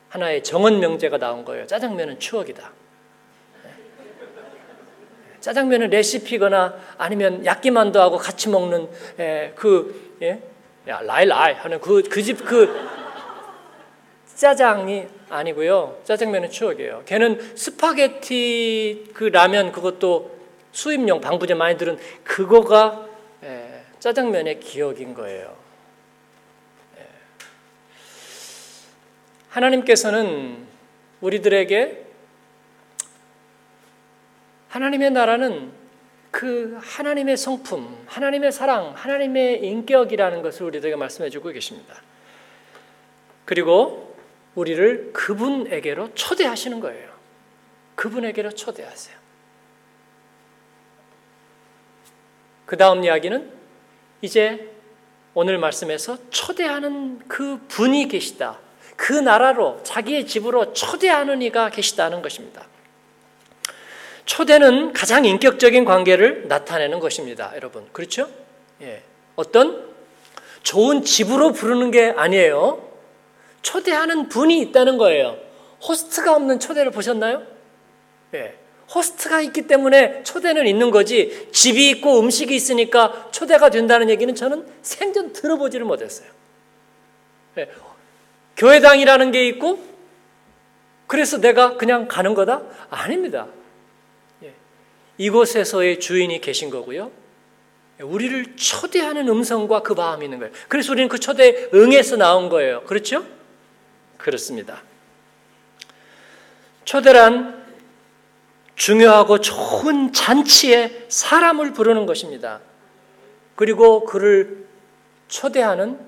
하나의 0.10 0.44
정원 0.44 0.80
명제가 0.80 1.18
나온 1.18 1.44
거예요. 1.46 1.68
짜장면은 1.68 2.20
추억이다. 2.20 2.72
네. 3.64 3.70
짜장면은 5.40 5.90
레시피거나 5.90 6.76
아니면 6.98 7.46
야끼만두하고 7.46 8.18
같이 8.18 8.50
먹는 8.50 8.90
그 9.56 10.18
예? 10.22 10.42
라일라이 10.86 11.54
하는 11.54 11.82
그 11.82 12.02
그 12.04 12.24
집그 12.24 12.46
그 12.46 13.08
짜장이 14.38 15.08
아니고요. 15.30 16.00
짜장면은 16.04 16.52
추억이에요. 16.52 17.02
걔는 17.06 17.58
스파게티 17.58 19.10
그 19.14 19.26
라면 19.26 19.72
그것도 19.72 20.38
수입용 20.72 21.22
방부제 21.22 21.56
많이 21.56 21.76
들은 21.76 21.98
그거가 22.24 23.08
예, 23.44 23.82
짜장면의 24.00 24.60
기억인 24.60 25.16
거예요. 25.16 25.57
하나님께서는 29.58 30.68
우리들에게 31.22 32.06
하나님의 34.70 35.12
나라는 35.12 35.72
그 36.30 36.78
하나님의 36.82 37.38
성품, 37.38 38.04
하나님의 38.06 38.52
사랑, 38.52 38.94
하나님의 38.96 39.66
인격이라는 39.66 40.42
것을 40.44 40.68
우리들에게 40.68 40.96
말씀해 40.96 41.30
주고 41.30 41.50
계십니다. 41.50 42.02
그리고 43.46 44.16
우리를 44.54 45.14
그분에게로 45.14 46.14
초대하시는 46.14 46.80
거예요. 46.80 47.10
그분에게로 47.96 48.52
초대하세요. 48.52 49.18
그 52.66 52.78
다음 52.78 53.04
이야기는 53.04 53.52
이제 54.22 54.72
오늘 55.34 55.58
말씀에서 55.58 56.18
초대하는 56.30 57.20
그 57.28 57.60
분이 57.68 58.10
계시다. 58.10 58.60
그 58.98 59.14
나라로 59.14 59.80
자기의 59.84 60.28
집으로 60.28 60.74
초대하는 60.74 61.42
이가 61.42 61.70
계시다는 61.70 62.22
것입니다. 62.22 62.66
초대는 64.26 64.92
가장 64.92 65.24
인격적인 65.24 65.86
관계를 65.86 66.50
나타내는 66.50 67.00
것입니다. 67.00 67.54
여러분. 67.56 67.88
그렇죠? 67.94 68.28
예. 68.82 69.02
어떤 69.38 69.88
좋은 70.64 71.04
집으로 71.04 71.54
부르는 71.54 71.92
게 71.92 72.14
아니에요. 72.18 72.86
초대하는 73.62 74.28
분이 74.28 74.60
있다는 74.60 74.98
거예요. 74.98 75.38
호스트가 75.88 76.36
없는 76.36 76.60
초대를 76.60 76.92
보셨나요? 76.92 77.44
예. 78.34 78.56
호스트가 78.94 79.42
있기 79.42 79.68
때문에 79.68 80.24
초대는 80.24 80.66
있는 80.66 80.92
거지 80.92 81.50
집이 81.52 81.90
있고 81.92 82.20
음식이 82.20 82.56
있으니까 82.56 83.30
초대가 83.32 83.70
된다는 83.70 84.10
얘기는 84.10 84.34
저는 84.34 84.66
생전 84.82 85.34
들어보지를 85.34 85.86
못했어요. 85.86 86.30
예. 88.58 88.62
교회당이라는 88.62 89.32
게 89.32 89.48
있고 89.48 89.86
그래서 91.06 91.38
내가 91.38 91.78
그냥 91.78 92.08
가는 92.08 92.34
거다? 92.34 92.64
아닙니다. 92.90 93.48
예. 94.44 94.54
이곳에서의 95.18 96.00
주인이 96.00 96.42
계신 96.42 96.70
거고요. 96.70 97.12
우리를 98.02 98.56
초대하는 98.56 99.28
음성과 99.28 99.82
그 99.82 99.94
마음이 99.94 100.26
있는 100.26 100.40
거예요. 100.40 100.54
그래서 100.68 100.92
우리는 100.92 101.10
그 101.10 101.20
초대에 101.20 101.70
응해서 101.74 102.16
나온 102.16 102.50
거예요. 102.50 102.84
그렇죠? 102.84 103.26
그렇습니다. 104.18 104.84
초대란 106.86 107.66
중요하고 108.76 109.40
좋은 109.40 110.14
잔치에 110.14 111.06
사람을 111.10 111.74
부르는 111.74 112.06
것입니다. 112.06 112.60
그리고 113.56 114.06
그를 114.06 114.68
초대하는 115.28 116.07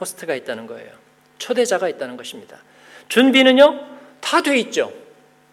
호스트가 0.00 0.34
있다는 0.34 0.66
거예요. 0.66 0.90
초대자가 1.38 1.88
있다는 1.88 2.16
것입니다. 2.16 2.58
준비는요, 3.08 3.80
다 4.20 4.40
돼 4.42 4.56
있죠. 4.58 4.92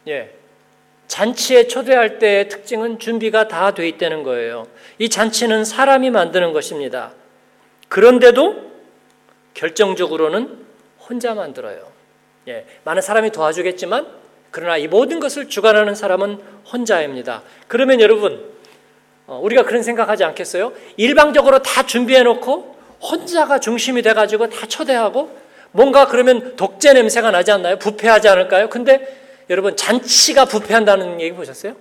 예. 0.07 0.33
잔치에 1.07 1.67
초대할 1.67 2.17
때의 2.17 2.49
특징은 2.49 2.97
준비가 2.97 3.47
다 3.47 3.71
돼 3.71 3.87
있다는 3.87 4.23
거예요. 4.23 4.67
이 4.97 5.09
잔치는 5.09 5.63
사람이 5.65 6.09
만드는 6.09 6.53
것입니다. 6.53 7.13
그런데도 7.89 8.71
결정적으로는 9.53 10.65
혼자 11.07 11.35
만들어요. 11.35 11.91
예, 12.47 12.65
많은 12.83 13.01
사람이 13.01 13.31
도와주겠지만 13.31 14.07
그러나 14.49 14.77
이 14.77 14.87
모든 14.87 15.19
것을 15.19 15.49
주관하는 15.49 15.93
사람은 15.95 16.41
혼자입니다. 16.71 17.43
그러면 17.67 18.01
여러분 18.01 18.51
어, 19.27 19.39
우리가 19.41 19.63
그런 19.63 19.83
생각하지 19.83 20.23
않겠어요? 20.23 20.73
일방적으로 20.97 21.61
다 21.61 21.85
준비해 21.85 22.23
놓고 22.23 22.72
혼자가 23.03 23.59
중심이 23.59 24.01
돼 24.01 24.13
가지고 24.13 24.49
다 24.49 24.65
초대하고 24.65 25.37
뭔가 25.71 26.07
그러면 26.07 26.55
독재 26.55 26.93
냄새가 26.93 27.31
나지 27.31 27.51
않나요? 27.51 27.77
부패하지 27.77 28.29
않을까요? 28.29 28.69
근데 28.69 29.45
여러분 29.49 29.75
잔치가 29.75 30.45
부패한다는 30.45 31.19
얘기 31.19 31.35
보셨어요? 31.35 31.75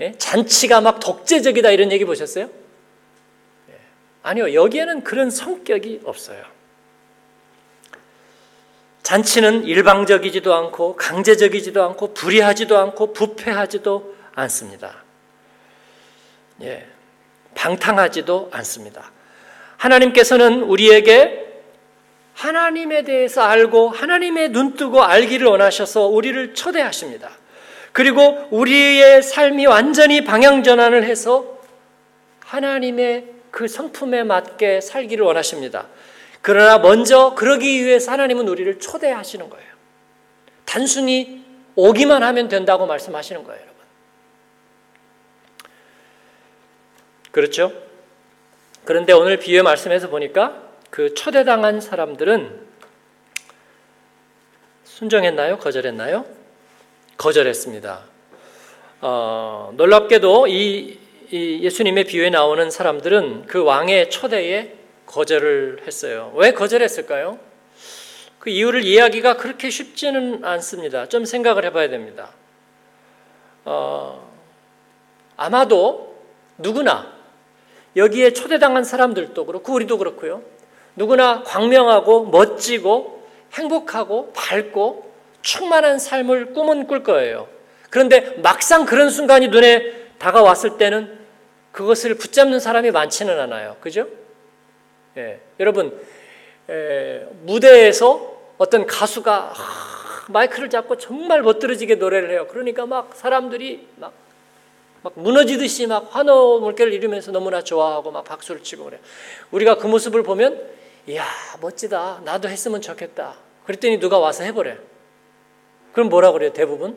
예? 0.00 0.12
잔치가 0.18 0.80
막 0.80 1.00
독재적이다 1.00 1.70
이런 1.70 1.90
얘기 1.90 2.04
보셨어요? 2.04 2.50
예. 3.70 3.74
아니요 4.22 4.52
여기에는 4.52 5.04
그런 5.04 5.30
성격이 5.30 6.02
없어요. 6.04 6.42
잔치는 9.02 9.64
일방적이지도 9.64 10.54
않고 10.54 10.96
강제적이지도 10.96 11.82
않고 11.82 12.14
불의하지도 12.14 12.78
않고 12.78 13.12
부패하지도 13.12 14.14
않습니다. 14.34 15.02
예. 16.62 16.86
방탕하지도 17.54 18.50
않습니다. 18.52 19.10
하나님께서는 19.82 20.62
우리에게 20.62 21.40
하나님에 22.34 23.02
대해서 23.02 23.42
알고 23.42 23.88
하나님의 23.88 24.50
눈 24.50 24.74
뜨고 24.74 25.02
알기를 25.02 25.46
원하셔서 25.46 26.06
우리를 26.06 26.54
초대하십니다. 26.54 27.30
그리고 27.92 28.46
우리의 28.50 29.22
삶이 29.22 29.66
완전히 29.66 30.24
방향 30.24 30.62
전환을 30.62 31.04
해서 31.04 31.58
하나님의 32.40 33.26
그 33.50 33.66
성품에 33.68 34.22
맞게 34.22 34.80
살기를 34.80 35.24
원하십니다. 35.24 35.88
그러나 36.40 36.78
먼저 36.78 37.34
그러기 37.34 37.84
위해서 37.84 38.12
하나님은 38.12 38.48
우리를 38.48 38.78
초대하시는 38.78 39.50
거예요. 39.50 39.72
단순히 40.64 41.44
오기만 41.74 42.22
하면 42.22 42.48
된다고 42.48 42.86
말씀하시는 42.86 43.44
거예요, 43.44 43.60
여러분. 43.60 43.76
그렇죠? 47.30 47.91
그런데 48.84 49.12
오늘 49.12 49.36
비유의 49.36 49.62
말씀에서 49.62 50.08
보니까 50.08 50.62
그 50.90 51.14
초대당한 51.14 51.80
사람들은 51.80 52.60
순종했나요? 54.84 55.58
거절했나요? 55.58 56.24
거절했습니다. 57.16 58.02
어, 59.00 59.72
놀랍게도 59.76 60.48
이, 60.48 60.98
이 61.30 61.60
예수님의 61.62 62.04
비유에 62.04 62.30
나오는 62.30 62.70
사람들은 62.70 63.46
그 63.46 63.62
왕의 63.62 64.10
초대에 64.10 64.74
거절을 65.06 65.82
했어요. 65.86 66.32
왜 66.36 66.52
거절했을까요? 66.52 67.38
그 68.38 68.50
이유를 68.50 68.84
이해하기가 68.84 69.36
그렇게 69.36 69.70
쉽지는 69.70 70.44
않습니다. 70.44 71.06
좀 71.06 71.24
생각을 71.24 71.64
해봐야 71.66 71.88
됩니다. 71.88 72.30
어, 73.64 74.28
아마도 75.36 76.16
누구나 76.58 77.21
여기에 77.96 78.32
초대당한 78.32 78.84
사람들도 78.84 79.46
그렇고 79.46 79.74
우리도 79.74 79.98
그렇고요. 79.98 80.42
누구나 80.96 81.42
광명하고 81.42 82.26
멋지고 82.26 83.22
행복하고 83.52 84.32
밝고 84.32 85.12
충만한 85.42 85.98
삶을 85.98 86.52
꿈은 86.52 86.86
꿀 86.86 87.02
거예요. 87.02 87.48
그런데 87.90 88.36
막상 88.42 88.86
그런 88.86 89.10
순간이 89.10 89.48
눈에 89.48 89.92
다가왔을 90.18 90.78
때는 90.78 91.18
그것을 91.72 92.14
붙잡는 92.14 92.60
사람이 92.60 92.90
많지는 92.90 93.38
않아요. 93.40 93.76
그죠? 93.80 94.06
예, 95.16 95.40
여러분 95.60 95.98
에, 96.70 97.26
무대에서 97.42 98.32
어떤 98.56 98.86
가수가 98.86 99.52
아, 99.54 100.24
마이크를 100.28 100.70
잡고 100.70 100.96
정말 100.96 101.42
멋들어지게 101.42 101.96
노래를 101.96 102.30
해요. 102.30 102.46
그러니까 102.50 102.86
막 102.86 103.14
사람들이 103.14 103.88
막, 103.96 104.12
막 105.02 105.12
무너지듯이 105.16 105.86
막 105.86 106.14
환호 106.14 106.60
물결을 106.60 106.92
이루면서 106.92 107.32
너무나 107.32 107.62
좋아하고 107.62 108.10
막 108.10 108.24
박수를 108.24 108.62
치고 108.62 108.84
그래요. 108.84 109.00
우리가 109.50 109.76
그 109.76 109.86
모습을 109.86 110.22
보면 110.22 110.70
이야 111.06 111.26
멋지다. 111.60 112.22
나도 112.24 112.48
했으면 112.48 112.80
좋겠다. 112.80 113.34
그랬더니 113.64 113.98
누가 113.98 114.18
와서 114.18 114.44
해보래. 114.44 114.78
그럼 115.92 116.08
뭐라 116.08 116.32
그래요? 116.32 116.52
대부분 116.52 116.96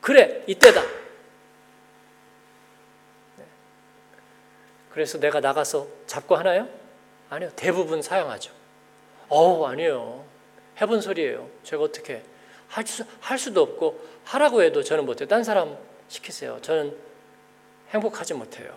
그래 0.00 0.44
이때다. 0.46 0.82
그래서 4.90 5.18
내가 5.18 5.40
나가서 5.40 5.86
잡고 6.06 6.36
하나요? 6.36 6.68
아니요. 7.30 7.50
대부분 7.56 8.02
사용하죠. 8.02 8.52
어우, 9.28 9.64
아니에요. 9.64 10.24
해본 10.80 11.00
소리예요. 11.00 11.48
제가 11.62 11.84
어떻게 11.84 12.22
할, 12.68 12.86
수, 12.86 13.04
할 13.20 13.38
수도 13.38 13.62
없고 13.62 14.00
하라고 14.24 14.62
해도 14.62 14.82
저는 14.82 15.06
못해요. 15.06 15.28
딴 15.28 15.44
사람 15.44 15.76
시키세요. 16.10 16.58
저는 16.60 16.94
행복하지 17.90 18.34
못해요. 18.34 18.76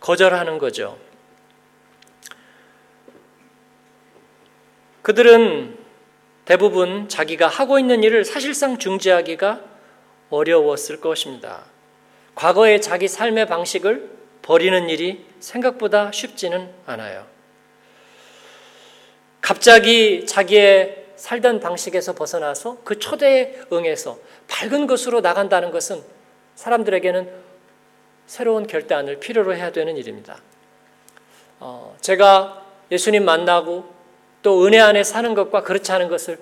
거절하는 0.00 0.58
거죠. 0.58 0.98
그들은 5.02 5.78
대부분 6.46 7.08
자기가 7.08 7.46
하고 7.48 7.78
있는 7.78 8.02
일을 8.02 8.24
사실상 8.24 8.78
중지하기가 8.78 9.60
어려웠을 10.30 11.00
것입니다. 11.00 11.66
과거의 12.34 12.80
자기 12.80 13.06
삶의 13.06 13.46
방식을 13.46 14.10
버리는 14.42 14.88
일이 14.88 15.26
생각보다 15.40 16.10
쉽지는 16.10 16.72
않아요. 16.86 17.26
갑자기 19.40 20.24
자기의 20.26 21.05
살던 21.16 21.60
방식에서 21.60 22.14
벗어나서 22.14 22.78
그 22.84 22.98
초대에 22.98 23.60
응해서 23.72 24.18
밝은 24.48 24.86
것으로 24.86 25.20
나간다는 25.20 25.70
것은 25.70 26.02
사람들에게는 26.54 27.30
새로운 28.26 28.66
결단을 28.66 29.18
필요로 29.18 29.54
해야 29.54 29.72
되는 29.72 29.96
일입니다. 29.96 30.38
어, 31.60 31.96
제가 32.00 32.64
예수님 32.90 33.24
만나고 33.24 33.88
또 34.42 34.66
은혜 34.66 34.78
안에 34.78 35.02
사는 35.04 35.34
것과 35.34 35.62
그렇지 35.62 35.90
않은 35.92 36.08
것을 36.08 36.38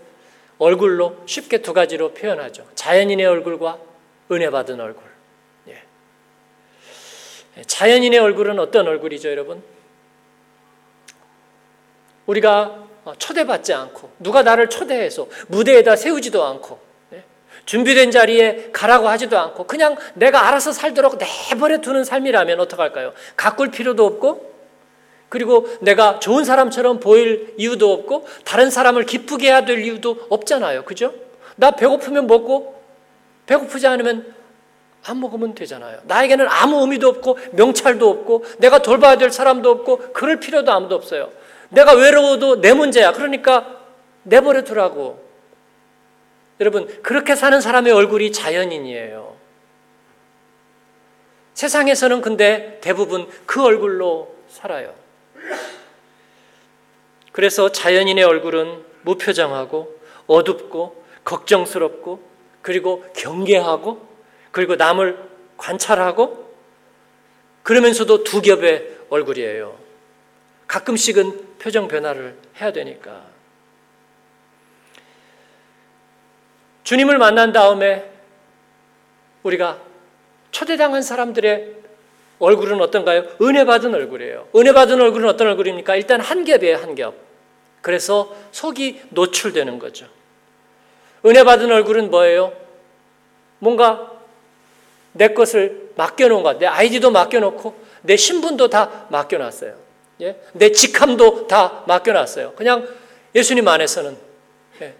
얼굴로 0.58 1.22
쉽게 1.26 1.58
두 1.58 1.72
가지로 1.72 2.12
표현하죠. 2.12 2.66
자연인의 2.74 3.26
얼굴과 3.26 3.78
은혜 4.32 4.50
받은 4.50 4.80
얼굴. 4.80 5.02
예. 5.68 5.82
자연인의 7.62 8.18
얼굴은 8.18 8.58
어떤 8.58 8.86
얼굴이죠, 8.86 9.30
여러분? 9.30 9.62
우리가 12.26 12.86
초대받지 13.18 13.74
않고 13.74 14.10
누가 14.18 14.42
나를 14.42 14.70
초대해서 14.70 15.26
무대에다 15.48 15.96
세우지도 15.96 16.42
않고 16.44 16.78
예. 17.12 17.22
준비된 17.66 18.10
자리에 18.10 18.70
가라고 18.72 19.08
하지도 19.08 19.38
않고 19.38 19.66
그냥 19.66 19.96
내가 20.14 20.48
알아서 20.48 20.72
살도록 20.72 21.18
내버려 21.18 21.80
두는 21.80 22.04
삶이라면 22.04 22.60
어떡할까요? 22.60 23.12
가꿀 23.36 23.70
필요도 23.70 24.04
없고 24.06 24.54
그리고 25.28 25.68
내가 25.80 26.20
좋은 26.20 26.44
사람처럼 26.44 27.00
보일 27.00 27.54
이유도 27.58 27.92
없고 27.92 28.26
다른 28.44 28.70
사람을 28.70 29.04
기쁘게 29.04 29.48
해야 29.48 29.64
될 29.64 29.84
이유도 29.84 30.26
없잖아요. 30.30 30.84
그죠? 30.84 31.12
나 31.56 31.72
배고프면 31.72 32.26
먹고 32.26 32.80
배고프지 33.46 33.86
않으면 33.86 34.32
안 35.06 35.20
먹으면 35.20 35.54
되잖아요. 35.54 35.98
나에게는 36.04 36.46
아무 36.48 36.80
의미도 36.80 37.08
없고 37.08 37.38
명찰도 37.52 38.08
없고 38.08 38.44
내가 38.58 38.80
돌봐야 38.80 39.18
될 39.18 39.30
사람도 39.30 39.70
없고 39.70 40.12
그럴 40.12 40.40
필요도 40.40 40.72
아무도 40.72 40.94
없어요. 40.94 41.30
내가 41.74 41.94
외로워도 41.94 42.60
내 42.60 42.72
문제야. 42.72 43.12
그러니까 43.12 43.80
내버려 44.22 44.62
두라고. 44.62 45.22
여러분, 46.60 47.02
그렇게 47.02 47.34
사는 47.34 47.60
사람의 47.60 47.92
얼굴이 47.92 48.32
자연인이에요. 48.32 49.34
세상에서는 51.54 52.20
근데 52.20 52.78
대부분 52.80 53.28
그 53.46 53.62
얼굴로 53.62 54.34
살아요. 54.48 54.94
그래서 57.32 57.70
자연인의 57.70 58.24
얼굴은 58.24 58.84
무표정하고 59.02 59.98
어둡고 60.26 61.04
걱정스럽고 61.24 62.22
그리고 62.62 63.04
경계하고 63.16 64.06
그리고 64.52 64.76
남을 64.76 65.18
관찰하고 65.56 66.54
그러면서도 67.62 68.24
두 68.24 68.40
겹의 68.40 68.98
얼굴이에요. 69.10 69.83
가끔씩은 70.74 71.58
표정 71.60 71.86
변화를 71.86 72.36
해야 72.60 72.72
되니까. 72.72 73.22
주님을 76.82 77.16
만난 77.16 77.52
다음에 77.52 78.10
우리가 79.44 79.78
초대당한 80.50 81.00
사람들의 81.02 81.76
얼굴은 82.40 82.80
어떤가요? 82.80 83.24
은혜 83.40 83.64
받은 83.64 83.94
얼굴이에요. 83.94 84.48
은혜 84.56 84.72
받은 84.72 85.00
얼굴은 85.00 85.28
어떤 85.28 85.46
얼굴입니까? 85.46 85.94
일단 85.94 86.20
한 86.20 86.44
겹이에요, 86.44 86.78
한 86.78 86.96
겹. 86.96 87.14
그래서 87.80 88.34
속이 88.50 89.00
노출되는 89.10 89.78
거죠. 89.78 90.08
은혜 91.24 91.44
받은 91.44 91.70
얼굴은 91.70 92.10
뭐예요? 92.10 92.52
뭔가 93.60 94.10
내 95.12 95.28
것을 95.28 95.92
맡겨놓은 95.94 96.42
것, 96.42 96.58
내 96.58 96.66
아이디도 96.66 97.12
맡겨놓고 97.12 97.76
내 98.02 98.16
신분도 98.16 98.70
다 98.70 99.06
맡겨놨어요. 99.10 99.83
예? 100.20 100.40
내 100.52 100.70
직함도 100.70 101.46
다 101.46 101.82
맡겨놨어요. 101.86 102.52
그냥 102.52 102.88
예수님 103.34 103.66
안에서는 103.66 104.16
예. 104.82 104.94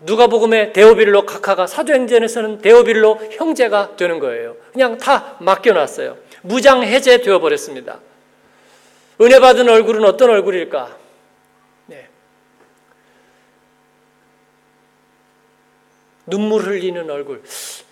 누가복음의 0.00 0.72
데오빌로 0.72 1.26
카카가 1.26 1.66
사도행전에서는 1.66 2.62
데오빌로 2.62 3.20
형제가 3.32 3.96
되는 3.96 4.18
거예요. 4.18 4.56
그냥 4.72 4.96
다 4.98 5.36
맡겨놨어요. 5.40 6.16
무장 6.42 6.82
해제되어 6.82 7.38
버렸습니다. 7.38 8.00
은혜 9.20 9.38
받은 9.38 9.68
얼굴은 9.68 10.04
어떤 10.04 10.30
얼굴일까? 10.30 10.96
네. 11.86 12.08
눈물 16.26 16.62
흘리는 16.62 17.08
얼굴. 17.08 17.42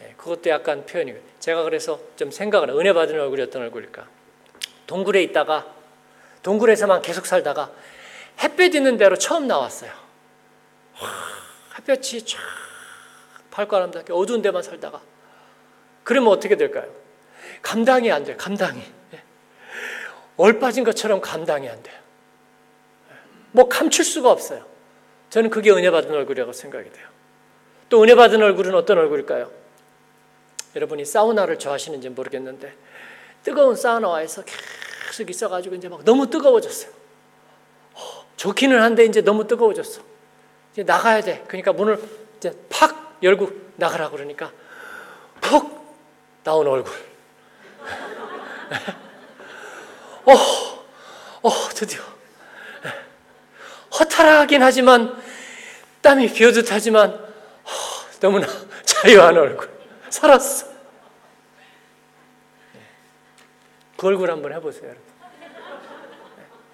네, 0.01 0.15
그것도 0.17 0.51
약간 0.51 0.87
표현이에요. 0.87 1.19
제가 1.39 1.63
그래서 1.63 2.01
좀 2.17 2.31
생각을 2.31 2.71
은혜 2.71 2.93
받은 2.93 3.21
얼굴이 3.21 3.43
어떤 3.43 3.63
얼굴일까? 3.63 4.09
동굴에 4.87 5.23
있다가 5.23 5.80
동굴에서만 6.43 7.03
계속 7.03 7.27
살다가 7.27 7.71
햇볕 8.43 8.75
있는 8.75 8.97
대로 8.97 9.17
처음 9.17 9.47
나왔어요. 9.47 9.93
햇볕이 11.79 12.25
쫙 12.25 12.39
발가람답게 13.51 14.13
어두운 14.13 14.43
데만 14.43 14.63
살다가 14.63 15.01
그러면 16.05 16.33
어떻게 16.33 16.57
될까요? 16.57 16.91
감당이 17.63 18.11
안 18.11 18.25
돼요. 18.25 18.37
감당이. 18.39 18.81
예. 19.15 19.23
얼빠진 20.37 20.85
것처럼 20.85 21.21
감당이 21.21 21.69
안 21.69 21.83
돼요. 21.83 21.97
예. 23.11 23.15
뭐 23.53 23.69
감출 23.69 24.05
수가 24.05 24.31
없어요. 24.31 24.65
저는 25.29 25.51
그게 25.51 25.71
은혜 25.71 25.91
받은 25.91 26.11
얼굴이라고 26.11 26.53
생각이 26.53 26.91
돼요. 26.91 27.07
또 27.89 28.03
은혜 28.03 28.15
받은 28.15 28.43
얼굴은 28.43 28.75
어떤 28.75 28.99
얼굴일까요? 28.99 29.51
여러분이 30.75 31.05
사우나를 31.05 31.59
좋아하시는지 31.59 32.09
모르겠는데 32.11 32.75
뜨거운 33.43 33.77
사우나에서 33.77 34.43
계속 35.11 35.29
있어가지고 35.29 35.75
이제 35.75 35.89
막 35.89 36.05
너무 36.05 36.31
뜨거워졌어요. 36.31 36.93
어, 37.95 38.25
좋기는 38.37 38.81
한데 38.81 39.05
이제 39.05 39.21
너무 39.21 39.45
뜨거워졌어. 39.47 40.03
이제 40.73 40.85
나가야 40.85 41.21
돼. 41.23 41.45
그러니까 41.49 41.73
문을 41.73 42.01
이제 42.37 42.57
팍 42.71 43.19
열고 43.21 43.51
나가라 43.75 44.09
그러니까 44.11 44.53
푹 45.41 45.81
나온 46.45 46.67
얼굴. 46.69 46.93
어, 50.27 50.33
어, 51.43 51.51
드디어. 51.75 52.01
허탈하긴 53.99 54.63
하지만 54.63 55.21
땀이 56.03 56.33
비어듯 56.33 56.71
하지만 56.71 57.11
어, 57.11 57.71
너무나 58.21 58.47
자유한 58.85 59.37
얼굴. 59.37 59.69
살았어. 60.09 60.69
그 64.01 64.07
얼굴 64.07 64.31
한번 64.31 64.51
해보세요, 64.55 64.85
여러분. 64.85 65.03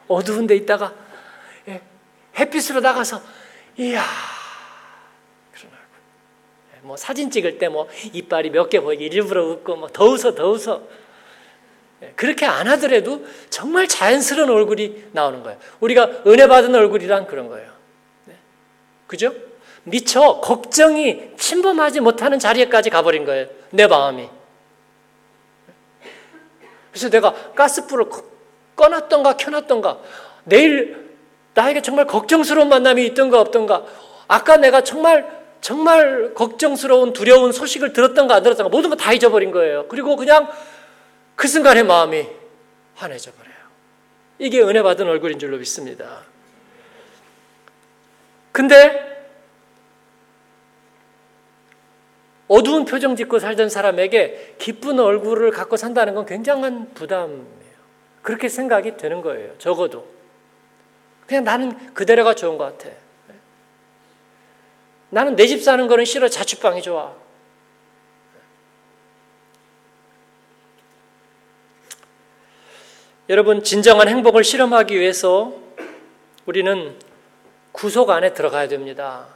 어두운 0.06 0.46
데 0.46 0.54
있다가 0.54 0.94
예, 1.66 1.82
햇빛으로 2.38 2.78
나가서 2.78 3.20
이야 3.78 4.04
그런 5.52 5.72
얼굴. 5.72 6.76
예, 6.76 6.80
뭐 6.82 6.96
사진 6.96 7.28
찍을 7.28 7.58
때 7.58 7.68
뭐 7.68 7.88
이빨이 8.12 8.50
몇 8.50 8.68
개 8.70 8.78
보이게 8.78 9.06
일부러 9.06 9.44
웃고 9.44 9.74
뭐더 9.74 10.04
웃어 10.04 10.34
더 10.36 10.48
웃어. 10.50 10.82
예, 12.02 12.12
그렇게 12.14 12.46
안 12.46 12.68
하더라도 12.68 13.26
정말 13.50 13.88
자연스러운 13.88 14.48
얼굴이 14.48 15.06
나오는 15.10 15.42
거예요. 15.42 15.58
우리가 15.80 16.22
은혜 16.28 16.46
받은 16.46 16.72
얼굴이란 16.72 17.26
그런 17.26 17.48
거예요. 17.48 17.72
그죠? 19.08 19.34
미처 19.82 20.40
걱정이 20.40 21.30
침범하지 21.36 21.98
못하는 21.98 22.38
자리에까지 22.38 22.90
가버린 22.90 23.24
거예요. 23.24 23.48
내 23.70 23.88
마음이. 23.88 24.35
그래서 26.96 27.10
내가 27.10 27.34
가스불을 27.54 28.06
꺼놨던가 28.74 29.36
켜놨던가 29.36 29.98
내일 30.44 31.10
나에게 31.52 31.82
정말 31.82 32.06
걱정스러운 32.06 32.70
만남이 32.70 33.04
있던가 33.08 33.38
없던가 33.38 33.84
아까 34.28 34.56
내가 34.56 34.82
정말 34.82 35.36
정말 35.60 36.32
걱정스러운 36.32 37.12
두려운 37.12 37.52
소식을 37.52 37.92
들었던가 37.92 38.36
안 38.36 38.42
들었던가 38.42 38.70
모든 38.70 38.88
거 38.88 38.96
다 38.96 39.12
잊어버린 39.12 39.50
거예요. 39.50 39.86
그리고 39.88 40.16
그냥 40.16 40.48
그 41.34 41.48
순간에 41.48 41.82
마음이 41.82 42.26
환해져 42.94 43.30
버려요. 43.32 43.54
이게 44.38 44.62
은혜 44.62 44.82
받은 44.82 45.06
얼굴인 45.06 45.38
줄로 45.38 45.58
믿습니다. 45.58 46.22
근데 48.52 49.15
어두운 52.48 52.84
표정 52.84 53.16
짓고 53.16 53.38
살던 53.38 53.68
사람에게 53.68 54.56
기쁜 54.58 55.00
얼굴을 55.00 55.50
갖고 55.50 55.76
산다는 55.76 56.14
건 56.14 56.26
굉장한 56.26 56.94
부담이에요. 56.94 57.76
그렇게 58.22 58.48
생각이 58.48 58.96
되는 58.96 59.20
거예요. 59.22 59.56
적어도. 59.58 60.06
그냥 61.26 61.44
나는 61.44 61.94
그대로가 61.94 62.34
좋은 62.34 62.56
것 62.56 62.78
같아. 62.78 62.94
나는 65.10 65.36
내 65.36 65.46
집 65.46 65.62
사는 65.62 65.86
거는 65.86 66.04
싫어. 66.04 66.28
자취방이 66.28 66.82
좋아. 66.82 67.14
여러분, 73.28 73.62
진정한 73.64 74.08
행복을 74.08 74.44
실험하기 74.44 74.98
위해서 74.98 75.52
우리는 76.46 76.96
구속 77.72 78.10
안에 78.10 78.34
들어가야 78.34 78.68
됩니다. 78.68 79.26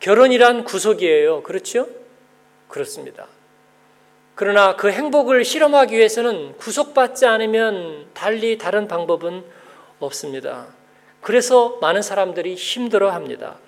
결혼이란 0.00 0.64
구속이에요. 0.64 1.42
그렇죠? 1.42 1.86
그렇습니다. 2.74 3.28
그러나 4.34 4.74
그 4.74 4.90
행복을 4.90 5.44
실험하기 5.44 5.96
위해서는 5.96 6.56
구속받지 6.56 7.24
않으면 7.24 8.08
달리 8.14 8.58
다른 8.58 8.88
방법은 8.88 9.44
없습니다. 10.00 10.66
그래서 11.20 11.78
많은 11.80 12.02
사람들이 12.02 12.56
힘들어 12.56 13.12
합니다. 13.12 13.58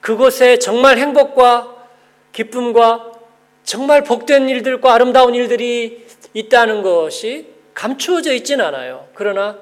그곳에 0.00 0.58
정말 0.58 0.96
행복과 0.96 1.86
기쁨과 2.32 3.12
정말 3.62 4.04
복된 4.04 4.48
일들과 4.48 4.94
아름다운 4.94 5.34
일들이 5.34 6.06
있다는 6.32 6.80
것이 6.80 7.52
감추어져 7.74 8.32
있진 8.32 8.62
않아요. 8.62 9.06
그러나 9.12 9.58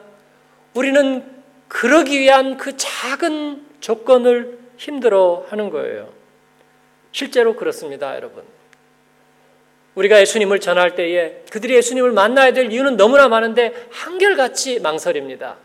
우리는 0.73 1.25
그러기 1.67 2.21
위한 2.21 2.59
그 2.59 2.77
작은 2.77 3.67
조건을 3.81 4.57
힘들어 4.77 5.45
하는 5.49 5.71
거예요. 5.71 6.11
실제로 7.11 7.57
그렇습니다, 7.57 8.15
여러분. 8.15 8.54
우리가 9.95 10.21
예수님을 10.21 10.61
전할 10.61 10.95
때에 10.95 11.43
그들이 11.51 11.75
예수님을 11.77 12.13
만나야 12.13 12.53
될 12.53 12.73
이유는 12.73 12.97
너무나 12.97 13.29
많은데 13.29 13.73
한결같이 13.91 14.81
망설입니다. 14.81 15.57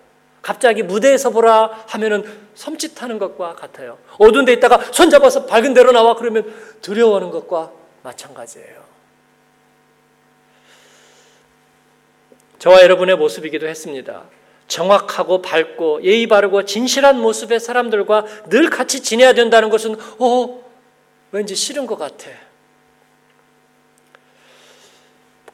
갑자기 0.41 0.83
무대에서 0.83 1.31
보라 1.31 1.83
하면은 1.87 2.23
섬찟하는 2.55 3.19
것과 3.19 3.55
같아요. 3.55 3.97
어두운 4.17 4.45
데 4.45 4.53
있다가 4.53 4.79
손잡아서 4.91 5.45
밝은 5.45 5.73
데로 5.73 5.91
나와 5.91 6.15
그러면 6.15 6.53
두려워하는 6.81 7.31
것과 7.31 7.71
마찬가지예요. 8.03 8.89
저와 12.59 12.81
여러분의 12.81 13.15
모습이기도 13.15 13.67
했습니다. 13.67 14.23
정확하고 14.67 15.41
밝고 15.41 16.03
예의 16.03 16.27
바르고 16.27 16.65
진실한 16.65 17.19
모습의 17.19 17.59
사람들과 17.59 18.25
늘 18.49 18.69
같이 18.69 19.01
지내야 19.01 19.33
된다는 19.33 19.69
것은 19.69 19.95
어 20.19 20.63
왠지 21.31 21.55
싫은 21.55 21.87
것 21.87 21.97
같아. 21.97 22.29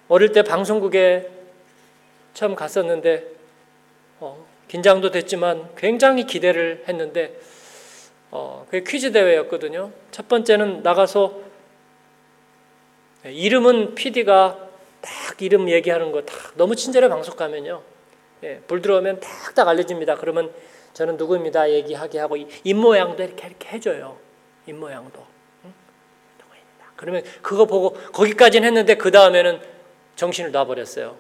어릴 0.08 0.32
때 0.32 0.44
방송국에 0.44 1.30
처음 2.34 2.56
갔었는데 2.56 3.26
어, 4.20 4.46
긴장도 4.68 5.12
됐지만 5.12 5.70
굉장히 5.76 6.26
기대를 6.26 6.84
했는데 6.88 7.40
어, 8.32 8.66
그게 8.70 8.84
퀴즈 8.84 9.12
대회였거든요. 9.12 9.92
첫 10.12 10.28
번째는 10.28 10.84
나가서 10.84 11.42
이름은 13.24 13.96
PD가 13.96 14.60
딱 15.02 15.42
이름 15.42 15.70
얘기하는 15.70 16.12
거 16.12 16.22
딱 16.22 16.54
너무 16.56 16.76
친절해 16.76 17.10
방송 17.10 17.36
가면요. 17.36 17.82
예, 18.44 18.60
불 18.68 18.82
들어오면 18.82 19.20
딱딱 19.20 19.68
알려집니다. 19.68 20.16
그러면 20.16 20.52
저는 20.94 21.18
누구입니다 21.18 21.70
얘기하게 21.72 22.20
하고 22.20 22.38
입 22.38 22.74
모양도 22.74 23.24
이렇게 23.24 23.48
이렇게 23.48 23.70
해줘요. 23.70 24.18
입 24.68 24.76
모양도. 24.76 25.36
그러면 26.96 27.24
그거 27.42 27.66
보고 27.66 27.92
거기까지는 28.14 28.68
했는데 28.68 28.96
그 28.96 29.12
다음에는 29.12 29.75
정신을 30.16 30.52
놔버렸어요. 30.52 31.16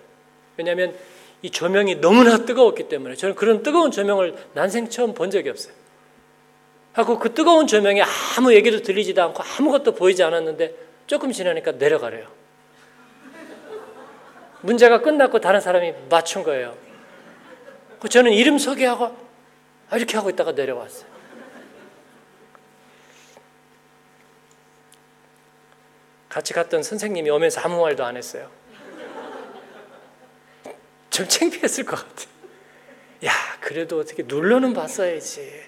왜냐하면 0.57 0.95
이 1.41 1.49
조명이 1.49 1.95
너무나 1.95 2.37
뜨거웠기 2.37 2.87
때문에 2.87 3.15
저는 3.15 3.35
그런 3.35 3.61
뜨거운 3.61 3.91
조명을 3.91 4.35
난생 4.53 4.89
처음 4.89 5.13
본 5.13 5.29
적이 5.29 5.49
없어요. 5.49 5.73
하고 6.93 7.19
그 7.19 7.33
뜨거운 7.33 7.67
조명에 7.67 8.01
아무 8.37 8.53
얘기도 8.53 8.81
들리지도 8.81 9.21
않고 9.21 9.43
아무것도 9.43 9.95
보이지 9.95 10.23
않았는데 10.23 10.73
조금 11.07 11.31
지나니까 11.31 11.73
내려가래요. 11.73 12.27
문제가 14.61 15.01
끝났고 15.01 15.39
다른 15.39 15.59
사람이 15.59 15.93
맞춘 16.09 16.43
거예요. 16.43 16.75
저는 18.09 18.31
이름 18.31 18.57
소개하고 18.57 19.15
이렇게 19.93 20.17
하고 20.17 20.29
있다가 20.29 20.53
내려왔어요. 20.53 21.15
같이 26.29 26.53
갔던 26.53 26.83
선생님이 26.83 27.29
오면서 27.29 27.61
아무 27.61 27.81
말도 27.81 28.03
안 28.03 28.17
했어요. 28.17 28.49
좀 31.15 31.25
창피했을 31.29 31.85
것 31.85 31.95
같아. 31.95 32.29
야, 33.25 33.31
그래도 33.61 33.99
어떻게 33.99 34.23
눌러는 34.23 34.73
봤어야지. 34.73 35.63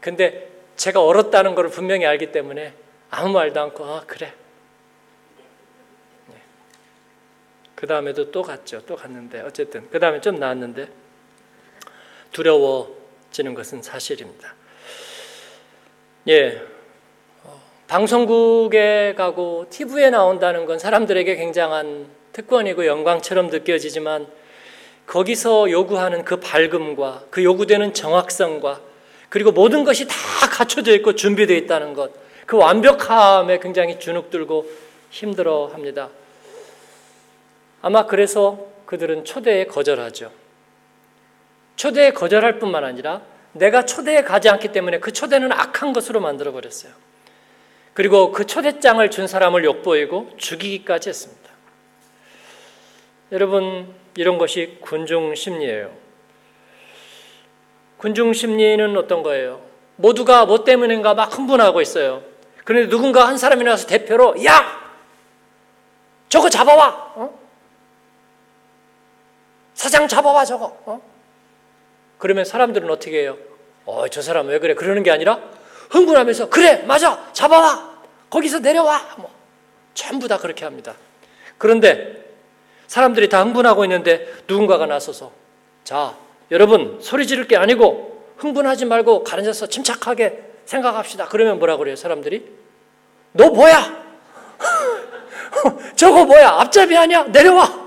근데 0.00 0.50
제가 0.74 1.00
얼었다는 1.00 1.54
걸 1.54 1.68
분명히 1.68 2.06
알기 2.06 2.32
때문에 2.32 2.74
아무 3.08 3.32
말도 3.32 3.60
않고, 3.60 3.84
아, 3.84 4.02
그래. 4.04 4.34
그 7.76 7.86
다음에도 7.86 8.32
또 8.32 8.42
갔죠. 8.42 8.84
또 8.84 8.96
갔는데, 8.96 9.42
어쨌든. 9.42 9.88
그 9.90 10.00
다음에 10.00 10.20
좀 10.20 10.40
나았는데, 10.40 10.88
두려워지는 12.32 13.54
것은 13.54 13.80
사실입니다. 13.80 14.56
예. 16.26 16.66
어, 17.44 17.62
방송국에 17.86 19.14
가고 19.16 19.66
TV에 19.70 20.10
나온다는 20.10 20.66
건 20.66 20.80
사람들에게 20.80 21.36
굉장한 21.36 22.15
특권이고 22.36 22.84
영광처럼 22.84 23.46
느껴지지만 23.46 24.26
거기서 25.06 25.70
요구하는 25.70 26.22
그 26.22 26.38
밝음과 26.38 27.24
그 27.30 27.42
요구되는 27.42 27.94
정확성과 27.94 28.82
그리고 29.30 29.52
모든 29.52 29.84
것이 29.84 30.06
다 30.06 30.14
갖춰져 30.50 30.94
있고 30.96 31.14
준비되어 31.14 31.56
있다는 31.56 31.94
것, 31.94 32.12
그 32.44 32.58
완벽함에 32.58 33.58
굉장히 33.60 33.98
주눅들고 33.98 34.70
힘들어 35.08 35.70
합니다. 35.72 36.10
아마 37.80 38.04
그래서 38.04 38.66
그들은 38.84 39.24
초대에 39.24 39.64
거절하죠. 39.64 40.30
초대에 41.76 42.10
거절할 42.10 42.58
뿐만 42.58 42.84
아니라 42.84 43.22
내가 43.52 43.86
초대에 43.86 44.22
가지 44.24 44.50
않기 44.50 44.72
때문에 44.72 45.00
그 45.00 45.10
초대는 45.10 45.52
악한 45.52 45.94
것으로 45.94 46.20
만들어 46.20 46.52
버렸어요. 46.52 46.92
그리고 47.94 48.30
그 48.30 48.44
초대장을 48.44 49.10
준 49.10 49.26
사람을 49.26 49.64
욕보이고 49.64 50.32
죽이기까지 50.36 51.08
했습니다. 51.08 51.45
여러분, 53.32 53.92
이런 54.16 54.38
것이 54.38 54.78
군중 54.80 55.34
심리예요. 55.34 55.90
군중 57.98 58.32
심리는 58.32 58.96
어떤 58.96 59.22
거예요? 59.22 59.62
모두가 59.96 60.44
뭐 60.46 60.64
때문인가 60.64 61.14
막 61.14 61.36
흥분하고 61.36 61.80
있어요. 61.80 62.22
그런데 62.64 62.88
누군가 62.88 63.26
한 63.26 63.36
사람이 63.38 63.64
나서 63.64 63.86
대표로, 63.86 64.44
야! 64.44 64.86
저거 66.28 66.48
잡아와! 66.48 67.12
어? 67.16 67.38
사장 69.74 70.06
잡아와, 70.06 70.44
저거! 70.44 70.76
어? 70.84 71.00
그러면 72.18 72.44
사람들은 72.44 72.88
어떻게 72.90 73.22
해요? 73.22 73.38
어, 73.84 74.08
저 74.08 74.22
사람 74.22 74.48
왜 74.48 74.58
그래? 74.58 74.74
그러는 74.74 75.02
게 75.02 75.10
아니라 75.10 75.40
흥분하면서, 75.90 76.48
그래! 76.48 76.82
맞아! 76.82 77.28
잡아와! 77.32 77.96
거기서 78.30 78.60
내려와! 78.60 79.16
뭐, 79.18 79.30
전부 79.94 80.28
다 80.28 80.38
그렇게 80.38 80.64
합니다. 80.64 80.94
그런데 81.58 82.25
사람들이 82.86 83.28
다 83.28 83.42
흥분하고 83.42 83.84
있는데 83.84 84.32
누군가가 84.46 84.86
나서서 84.86 85.32
자, 85.84 86.16
여러분 86.50 86.98
소리 87.00 87.26
지를 87.26 87.46
게 87.46 87.56
아니고 87.56 88.34
흥분하지 88.36 88.86
말고 88.86 89.24
가앉아서 89.24 89.66
침착하게 89.68 90.42
생각합시다. 90.64 91.28
그러면 91.28 91.58
뭐라 91.58 91.76
그래요, 91.76 91.96
사람들이? 91.96 92.44
너 93.32 93.50
뭐야? 93.50 94.06
저거 95.96 96.24
뭐야? 96.24 96.48
앞잡이 96.60 96.96
아니야? 96.96 97.24
내려와. 97.24 97.84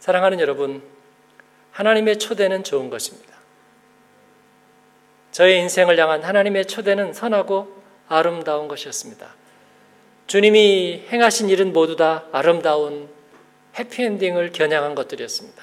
사랑하는 0.00 0.40
여러분, 0.40 0.82
하나님의 1.72 2.18
초대는 2.18 2.64
좋은 2.64 2.90
것입니다. 2.90 3.30
저의 5.30 5.60
인생을 5.60 5.98
향한 5.98 6.22
하나님의 6.24 6.66
초대는 6.66 7.12
선하고 7.12 7.79
아름다운 8.10 8.68
것이었습니다. 8.68 9.34
주님이 10.26 11.06
행하신 11.08 11.48
일은 11.48 11.72
모두 11.72 11.96
다 11.96 12.24
아름다운 12.32 13.08
해피엔딩을 13.78 14.52
겨냥한 14.52 14.94
것들이었습니다. 14.96 15.62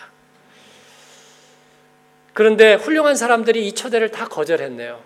그런데 2.33 2.75
훌륭한 2.75 3.15
사람들이 3.15 3.67
이 3.67 3.73
초대를 3.73 4.11
다 4.11 4.27
거절했네요. 4.27 5.03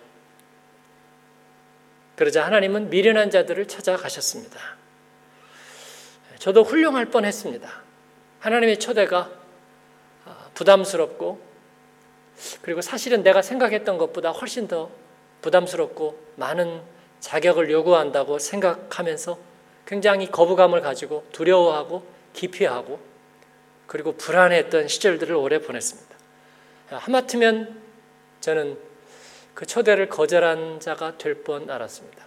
그러자 2.15 2.45
하나님은 2.45 2.91
미련한 2.91 3.32
자들을 3.32 3.67
찾아가셨습니다. 3.67 4.60
저도 6.38 6.63
훌륭할 6.63 7.06
뻔 7.06 7.25
했습니다. 7.25 7.82
하나님의 8.39 8.80
초대가 8.80 9.32
부담스럽고, 10.54 11.41
그리고 12.62 12.82
사실은 12.82 13.23
내가 13.23 13.41
생각했던 13.41 13.97
것보다 13.97 14.30
훨씬 14.32 14.67
더 14.67 14.91
부담스럽고 15.41 16.19
많은 16.36 16.82
자격을 17.22 17.72
요구한다고 17.72 18.38
생각하면서 18.40 19.38
굉장히 19.86 20.30
거부감을 20.30 20.82
가지고 20.82 21.26
두려워하고 21.32 22.04
기피하고 22.34 23.00
그리고 23.88 24.14
불안했던 24.14 24.88
시절들을 24.88 25.36
오래 25.36 25.60
보냈습니다. 25.60 26.16
하마터면 26.90 27.82
저는 28.42 28.78
그 29.54 29.66
초대를 29.66 30.10
거절한 30.10 30.80
자가 30.80 31.18
될 31.18 31.44
뻔 31.44 31.70
알았습니다. 31.70 32.26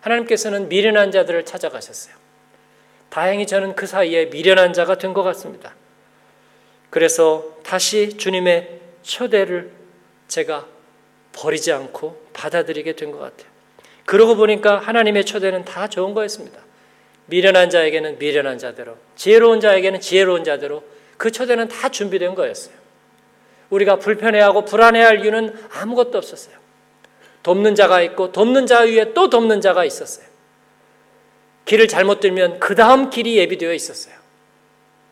하나님께서는 0.00 0.68
미련한 0.68 1.10
자들을 1.10 1.44
찾아가셨어요. 1.44 2.14
다행히 3.08 3.46
저는 3.46 3.74
그 3.74 3.86
사이에 3.86 4.26
미련한 4.26 4.72
자가 4.72 4.98
된 4.98 5.14
것 5.14 5.22
같습니다. 5.22 5.74
그래서 6.90 7.56
다시 7.64 8.16
주님의 8.16 8.80
초대를 9.02 9.72
제가 10.28 10.66
버리지 11.32 11.72
않고 11.72 12.20
받아들이게 12.32 12.96
된 12.96 13.12
것 13.12 13.18
같아요. 13.18 13.53
그러고 14.06 14.36
보니까 14.36 14.78
하나님의 14.78 15.24
초대는 15.24 15.64
다 15.64 15.88
좋은 15.88 16.14
거였습니다. 16.14 16.60
미련한 17.26 17.70
자에게는 17.70 18.18
미련한 18.18 18.58
자대로, 18.58 18.96
지혜로운 19.16 19.60
자에게는 19.60 20.00
지혜로운 20.00 20.44
자대로 20.44 20.84
그 21.16 21.30
초대는 21.30 21.68
다 21.68 21.88
준비된 21.88 22.34
거였어요. 22.34 22.74
우리가 23.70 23.96
불편해하고 23.96 24.64
불안해할 24.64 25.24
이유는 25.24 25.54
아무것도 25.72 26.18
없었어요. 26.18 26.56
돕는 27.42 27.74
자가 27.74 28.02
있고 28.02 28.32
돕는 28.32 28.66
자 28.66 28.80
위에 28.80 29.12
또 29.14 29.30
돕는 29.30 29.60
자가 29.60 29.84
있었어요. 29.84 30.26
길을 31.64 31.88
잘못 31.88 32.20
들면 32.20 32.60
그 32.60 32.74
다음 32.74 33.10
길이 33.10 33.36
예비되어 33.38 33.72
있었어요. 33.72 34.14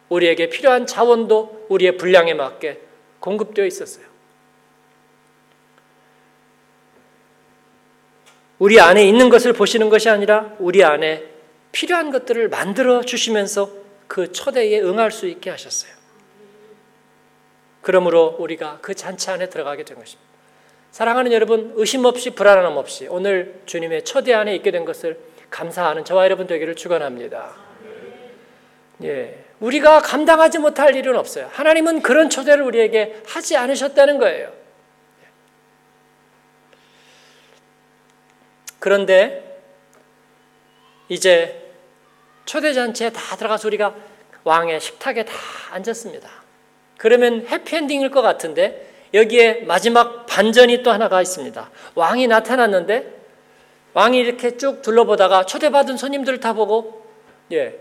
우리에게 0.08 0.50
필요한 0.50 0.86
자원도 0.86 1.66
우리의 1.70 1.96
분량에 1.96 2.34
맞게 2.34 2.80
공급되어 3.20 3.64
있었어요. 3.64 4.11
우리 8.62 8.78
안에 8.78 9.04
있는 9.04 9.28
것을 9.28 9.52
보시는 9.54 9.88
것이 9.88 10.08
아니라 10.08 10.54
우리 10.60 10.84
안에 10.84 11.24
필요한 11.72 12.12
것들을 12.12 12.48
만들어 12.48 13.00
주시면서 13.00 13.68
그 14.06 14.30
초대에 14.30 14.80
응할 14.80 15.10
수 15.10 15.26
있게 15.26 15.50
하셨어요. 15.50 15.90
그러므로 17.80 18.36
우리가 18.38 18.78
그 18.80 18.94
잔치 18.94 19.30
안에 19.30 19.48
들어가게 19.48 19.82
된 19.82 19.98
것입니다. 19.98 20.30
사랑하는 20.92 21.32
여러분, 21.32 21.72
의심 21.74 22.04
없이 22.04 22.30
불안함 22.30 22.76
없이 22.76 23.08
오늘 23.10 23.62
주님의 23.66 24.04
초대 24.04 24.32
안에 24.32 24.54
있게 24.54 24.70
된 24.70 24.84
것을 24.84 25.18
감사하는 25.50 26.04
저와 26.04 26.22
여러분 26.26 26.46
되기를 26.46 26.76
축원합니다. 26.76 27.56
예, 29.02 29.44
우리가 29.58 30.02
감당하지 30.02 30.60
못할 30.60 30.94
일은 30.94 31.16
없어요. 31.16 31.48
하나님은 31.50 32.02
그런 32.02 32.30
초대를 32.30 32.62
우리에게 32.62 33.22
하지 33.26 33.56
않으셨다는 33.56 34.18
거예요. 34.18 34.61
그런데 38.82 39.60
이제 41.08 41.70
초대 42.44 42.72
잔치에 42.72 43.10
다 43.10 43.36
들어가서 43.36 43.68
우리가 43.68 43.94
왕의 44.42 44.80
식탁에 44.80 45.24
다 45.24 45.32
앉았습니다. 45.70 46.28
그러면 46.98 47.46
해피엔딩일 47.46 48.10
것 48.10 48.22
같은데 48.22 48.92
여기에 49.14 49.66
마지막 49.68 50.26
반전이 50.26 50.82
또 50.82 50.90
하나가 50.90 51.22
있습니다. 51.22 51.70
왕이 51.94 52.26
나타났는데 52.26 53.06
왕이 53.94 54.18
이렇게 54.18 54.56
쭉 54.56 54.82
둘러보다가 54.82 55.46
초대받은 55.46 55.96
손님들 55.96 56.40
다 56.40 56.52
보고 56.52 57.06
예. 57.52 57.78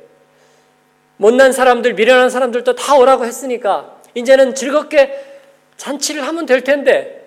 못난 1.17 1.51
사람들, 1.51 1.95
미련한 1.95 2.29
사람들도 2.29 2.75
다 2.75 2.95
오라고 2.95 3.25
했으니까 3.25 3.99
이제는 4.13 4.53
즐겁게 4.53 5.39
잔치를 5.77 6.27
하면 6.27 6.45
될 6.45 6.63
텐데 6.63 7.20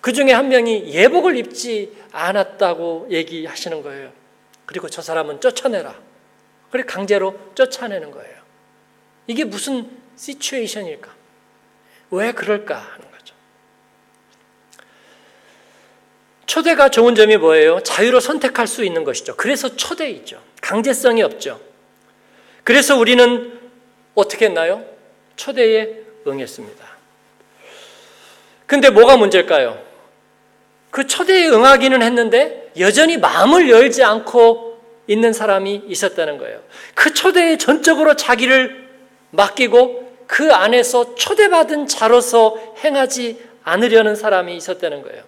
그 0.00 0.12
중에 0.12 0.32
한 0.32 0.48
명이 0.48 0.92
예복을 0.92 1.36
입지 1.36 1.96
않았다고 2.12 3.08
얘기하시는 3.10 3.82
거예요. 3.82 4.12
그리고 4.64 4.88
저 4.88 5.02
사람은 5.02 5.40
쫓아내라. 5.40 5.94
그래 6.70 6.84
강제로 6.84 7.38
쫓아내는 7.54 8.10
거예요. 8.10 8.40
이게 9.26 9.44
무슨 9.44 9.90
시츄에이션일까? 10.16 11.10
왜 12.12 12.32
그럴까 12.32 12.76
하는 12.76 13.10
거죠. 13.10 13.34
초대가 16.46 16.88
좋은 16.88 17.14
점이 17.14 17.36
뭐예요? 17.36 17.80
자유로 17.80 18.20
선택할 18.20 18.66
수 18.66 18.84
있는 18.84 19.04
것이죠. 19.04 19.36
그래서 19.36 19.76
초대이죠. 19.76 20.42
강제성이 20.60 21.22
없죠. 21.22 21.60
그래서 22.64 22.96
우리는 22.96 23.58
어떻게 24.14 24.46
했나요? 24.46 24.84
초대에 25.36 26.02
응했습니다. 26.26 26.86
근데 28.66 28.90
뭐가 28.90 29.16
문제일까요? 29.16 29.89
그 30.90 31.06
초대에 31.06 31.48
응하기는 31.48 32.02
했는데 32.02 32.70
여전히 32.78 33.16
마음을 33.16 33.68
열지 33.70 34.02
않고 34.02 34.78
있는 35.06 35.32
사람이 35.32 35.84
있었다는 35.86 36.38
거예요. 36.38 36.60
그 36.94 37.12
초대에 37.12 37.58
전적으로 37.58 38.14
자기를 38.14 38.88
맡기고 39.30 40.10
그 40.26 40.52
안에서 40.52 41.14
초대받은 41.16 41.86
자로서 41.86 42.56
행하지 42.84 43.40
않으려는 43.64 44.14
사람이 44.14 44.56
있었다는 44.56 45.02
거예요. 45.02 45.24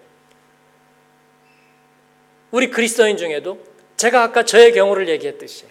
우리 2.51 2.69
그리스도인 2.69 3.17
중에도 3.17 3.59
제가 3.97 4.23
아까 4.23 4.43
저의 4.43 4.73
경우를 4.73 5.09
얘기했듯이 5.09 5.65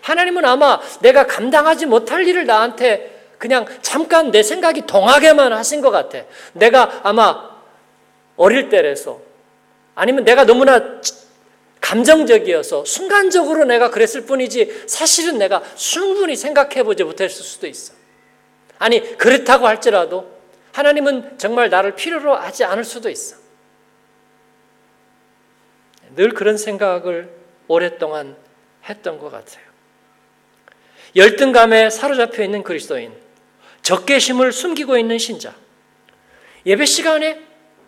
하나님은 0.00 0.44
아마 0.44 0.80
내가 1.00 1.26
감당하지 1.26 1.86
못할 1.86 2.26
일을 2.26 2.46
나한테 2.46 3.14
그냥 3.38 3.66
잠깐 3.82 4.30
내 4.30 4.42
생각이 4.42 4.82
동하게만 4.82 5.52
하신 5.52 5.80
것 5.80 5.90
같아. 5.90 6.20
내가 6.52 7.00
아마 7.02 7.53
어릴 8.36 8.68
때라서 8.68 9.20
아니면 9.94 10.24
내가 10.24 10.44
너무나 10.44 11.00
감정적이어서 11.80 12.84
순간적으로 12.86 13.64
내가 13.64 13.90
그랬을 13.90 14.22
뿐이지 14.22 14.84
사실은 14.86 15.38
내가 15.38 15.62
충분히 15.76 16.34
생각해 16.34 16.82
보지 16.82 17.04
못했을 17.04 17.44
수도 17.44 17.66
있어. 17.66 17.92
아니, 18.78 19.16
그렇다고 19.18 19.66
할지라도 19.66 20.32
하나님은 20.72 21.38
정말 21.38 21.68
나를 21.68 21.94
필요로 21.94 22.34
하지 22.34 22.64
않을 22.64 22.84
수도 22.84 23.10
있어. 23.10 23.36
늘 26.16 26.30
그런 26.30 26.56
생각을 26.56 27.30
오랫동안 27.68 28.36
했던 28.88 29.18
것 29.18 29.30
같아요. 29.30 29.64
열등감에 31.14 31.90
사로잡혀 31.90 32.42
있는 32.42 32.62
그리스도인, 32.62 33.12
적개심을 33.82 34.52
숨기고 34.52 34.96
있는 34.98 35.18
신자, 35.18 35.54
예배 36.66 36.86
시간에 36.86 37.40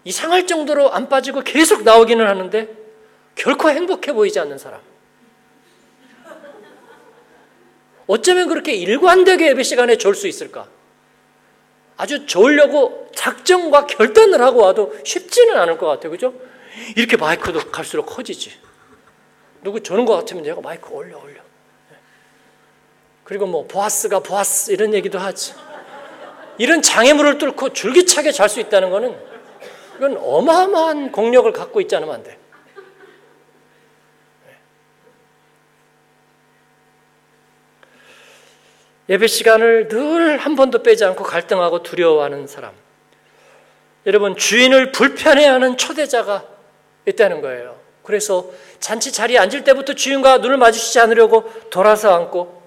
이상할 0.07 0.47
정도로 0.47 0.93
안 0.93 1.09
빠지고 1.09 1.41
계속 1.41 1.83
나오기는 1.83 2.25
하는데 2.25 2.69
결코 3.35 3.69
행복해 3.71 4.13
보이지 4.13 4.39
않는 4.39 4.57
사람. 4.57 4.81
어쩌면 8.07 8.47
그렇게 8.47 8.73
일관되게 8.73 9.49
예배 9.49 9.65
시간에 9.65 9.99
좋을 9.99 10.15
수 10.15 10.29
있을까? 10.29 10.69
아주 11.97 12.25
좋으려고 12.25 13.11
작정과 13.17 13.89
결단을 13.89 14.41
하고 14.43 14.61
와도 14.61 14.97
쉽지는 15.05 15.59
않을 15.59 15.77
것 15.77 15.89
같아요. 15.89 16.13
그죠? 16.13 16.33
이렇게 16.97 17.17
마이크도 17.17 17.73
갈수록 17.73 18.07
커지지. 18.07 18.53
누구 19.65 19.83
저는 19.83 20.05
것 20.05 20.15
같으면 20.15 20.45
내가 20.45 20.61
마이크 20.61 20.89
올려, 20.91 21.19
올려. 21.19 21.41
그리고 23.25 23.47
뭐, 23.47 23.67
보아스가 23.67 24.21
보아스 24.21 24.71
이런 24.71 24.95
얘기도 24.95 25.19
하지. 25.19 25.55
이런 26.59 26.81
장애물을 26.81 27.39
뚫고 27.39 27.73
줄기차게 27.73 28.31
잘 28.31 28.49
수 28.49 28.61
있다는 28.61 28.91
것은 28.91 29.36
이건 29.97 30.17
어마어마한 30.19 31.13
공력을 31.13 31.51
갖고 31.53 31.81
있지 31.81 31.97
않으면 31.97 32.15
안 32.15 32.23
돼. 32.23 32.39
예배 39.09 39.27
시간을 39.29 39.89
늘 39.89 40.27
한 40.47 40.55
번도 40.55 40.83
빼지 40.83 41.05
않고 41.05 41.25
갈등하고 41.25 41.83
두려워하는 41.83 42.47
사람. 42.47 42.73
여러분, 44.07 44.37
주인을 44.37 44.93
불편해하는 44.93 45.77
초대자가 45.77 46.45
있다는 47.07 47.41
거예요. 47.41 47.81
그래서 48.05 48.49
잔치 48.79 49.11
자리에 49.11 49.39
앉을 49.39 49.65
때부터 49.65 49.95
주인과 49.95 50.39
눈을 50.39 50.57
마주치지 50.59 51.01
않으려고 51.01 51.53
돌아서 51.71 52.15
앉고, 52.15 52.63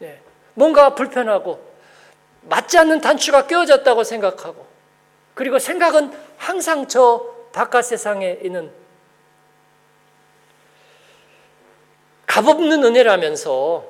네. 0.00 0.20
뭔가 0.54 0.96
불편하고, 0.96 1.64
맞지 2.42 2.78
않는 2.78 3.00
단추가 3.00 3.46
껴졌다고 3.46 4.02
생각하고, 4.02 4.66
그리고 5.34 5.60
생각은 5.60 6.10
항상 6.42 6.88
저 6.88 7.24
바깥 7.52 7.84
세상에 7.84 8.40
있는 8.42 8.72
값없는 12.26 12.82
은혜라면서 12.82 13.86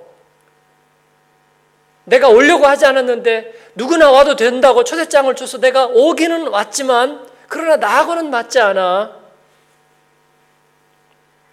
내가 2.05 2.29
오려고 2.29 2.67
하지 2.67 2.85
않았는데 2.85 3.71
누구나 3.75 4.11
와도 4.11 4.37
된다고 4.37 4.85
초대장을 4.85 5.35
줘서 5.35 5.59
내가 5.61 5.87
오기는 5.87 6.49
왔지만 6.49 7.27
그러나 7.49 7.77
나하고는 7.77 8.29
맞지 8.29 8.61
않아. 8.61 9.17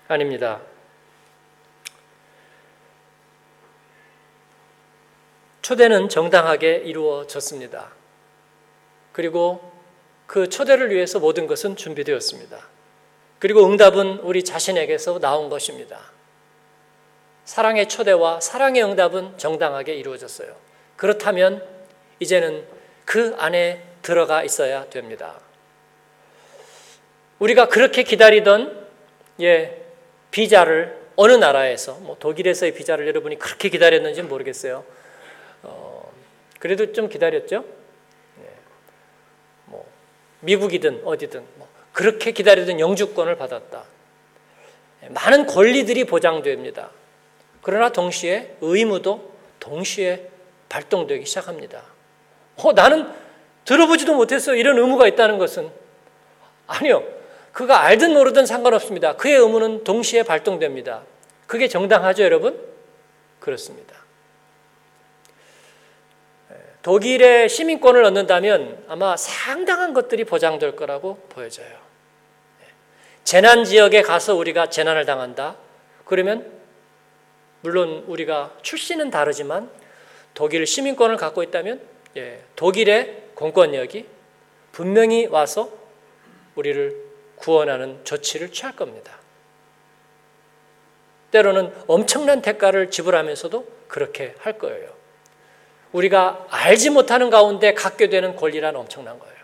아닙니다. 0.09 0.59
초대는 5.61 6.09
정당하게 6.09 6.77
이루어졌습니다. 6.77 7.89
그리고 9.13 9.68
그 10.29 10.47
초대를 10.47 10.91
위해서 10.91 11.17
모든 11.17 11.47
것은 11.47 11.75
준비되었습니다. 11.75 12.59
그리고 13.39 13.65
응답은 13.65 14.19
우리 14.19 14.43
자신에게서 14.43 15.17
나온 15.17 15.49
것입니다. 15.49 15.99
사랑의 17.45 17.89
초대와 17.89 18.39
사랑의 18.39 18.83
응답은 18.83 19.39
정당하게 19.39 19.95
이루어졌어요. 19.95 20.55
그렇다면 20.97 21.65
이제는 22.19 22.63
그 23.05 23.33
안에 23.39 23.81
들어가 24.03 24.43
있어야 24.43 24.87
됩니다. 24.91 25.39
우리가 27.39 27.67
그렇게 27.67 28.03
기다리던 28.03 28.87
예, 29.41 29.81
비자를 30.29 30.95
어느 31.15 31.31
나라에서 31.31 31.93
뭐 32.01 32.17
독일에서의 32.19 32.75
비자를 32.75 33.07
여러분이 33.07 33.39
그렇게 33.39 33.69
기다렸는지 33.69 34.21
모르겠어요. 34.21 34.85
어, 35.63 36.13
그래도 36.59 36.93
좀 36.93 37.09
기다렸죠. 37.09 37.78
미국이든 40.41 41.01
어디든 41.05 41.43
뭐 41.55 41.67
그렇게 41.93 42.31
기다리던 42.31 42.79
영주권을 42.79 43.35
받았다. 43.37 43.83
많은 45.09 45.45
권리들이 45.45 46.05
보장됩니다. 46.05 46.91
그러나 47.61 47.89
동시에 47.89 48.55
의무도 48.61 49.33
동시에 49.59 50.29
발동되기 50.69 51.25
시작합니다. 51.25 51.81
어, 52.57 52.73
나는 52.73 53.11
들어보지도 53.65 54.15
못했어. 54.15 54.55
이런 54.55 54.77
의무가 54.77 55.07
있다는 55.07 55.37
것은. 55.37 55.69
아니요. 56.67 57.03
그가 57.51 57.81
알든 57.81 58.13
모르든 58.13 58.45
상관없습니다. 58.45 59.15
그의 59.15 59.35
의무는 59.37 59.83
동시에 59.83 60.23
발동됩니다. 60.23 61.03
그게 61.47 61.67
정당하죠, 61.67 62.23
여러분? 62.23 62.59
그렇습니다. 63.39 63.95
독일의 66.89 67.49
시민권을 67.49 68.03
얻는다면 68.03 68.83
아마 68.87 69.15
상당한 69.15 69.93
것들이 69.93 70.23
보장될 70.23 70.75
거라고 70.75 71.17
보여져요. 71.29 71.67
재난 73.23 73.63
지역에 73.63 74.01
가서 74.01 74.33
우리가 74.33 74.71
재난을 74.71 75.05
당한다. 75.05 75.55
그러면 76.05 76.51
물론 77.61 78.05
우리가 78.07 78.57
출신은 78.63 79.11
다르지만 79.11 79.69
독일 80.33 80.65
시민권을 80.65 81.17
갖고 81.17 81.43
있다면 81.43 81.79
예, 82.17 82.41
독일의 82.55 83.25
공권력이 83.35 84.07
분명히 84.71 85.27
와서 85.27 85.69
우리를 86.55 87.05
구원하는 87.35 88.03
조치를 88.03 88.51
취할 88.51 88.75
겁니다. 88.75 89.19
때로는 91.29 91.71
엄청난 91.85 92.41
대가를 92.41 92.89
지불하면서도 92.89 93.67
그렇게 93.87 94.33
할 94.39 94.57
거예요. 94.57 94.98
우리가 95.91 96.45
알지 96.49 96.91
못하는 96.91 97.29
가운데 97.29 97.73
갖게 97.73 98.09
되는 98.09 98.35
권리란 98.35 98.75
엄청난 98.75 99.17
거예요. 99.19 99.35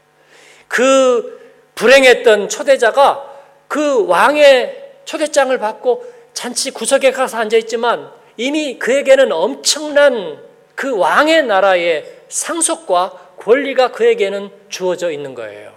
그 0.68 1.42
불행했던 1.76 2.50
초대자가 2.50 3.34
그 3.68 4.06
왕의 4.08 4.94
초대장을 5.06 5.58
받고 5.58 6.06
잔치 6.34 6.72
구석에 6.72 7.12
가서 7.12 7.38
앉아 7.38 7.58
있지만 7.58 8.12
이미 8.38 8.78
그에게는 8.78 9.32
엄청난 9.32 10.40
그 10.76 10.98
왕의 10.98 11.46
나라의 11.46 12.06
상속과 12.28 13.34
권리가 13.38 13.92
그에게는 13.92 14.50
주어져 14.70 15.12
있는 15.12 15.34
거예요. 15.36 15.74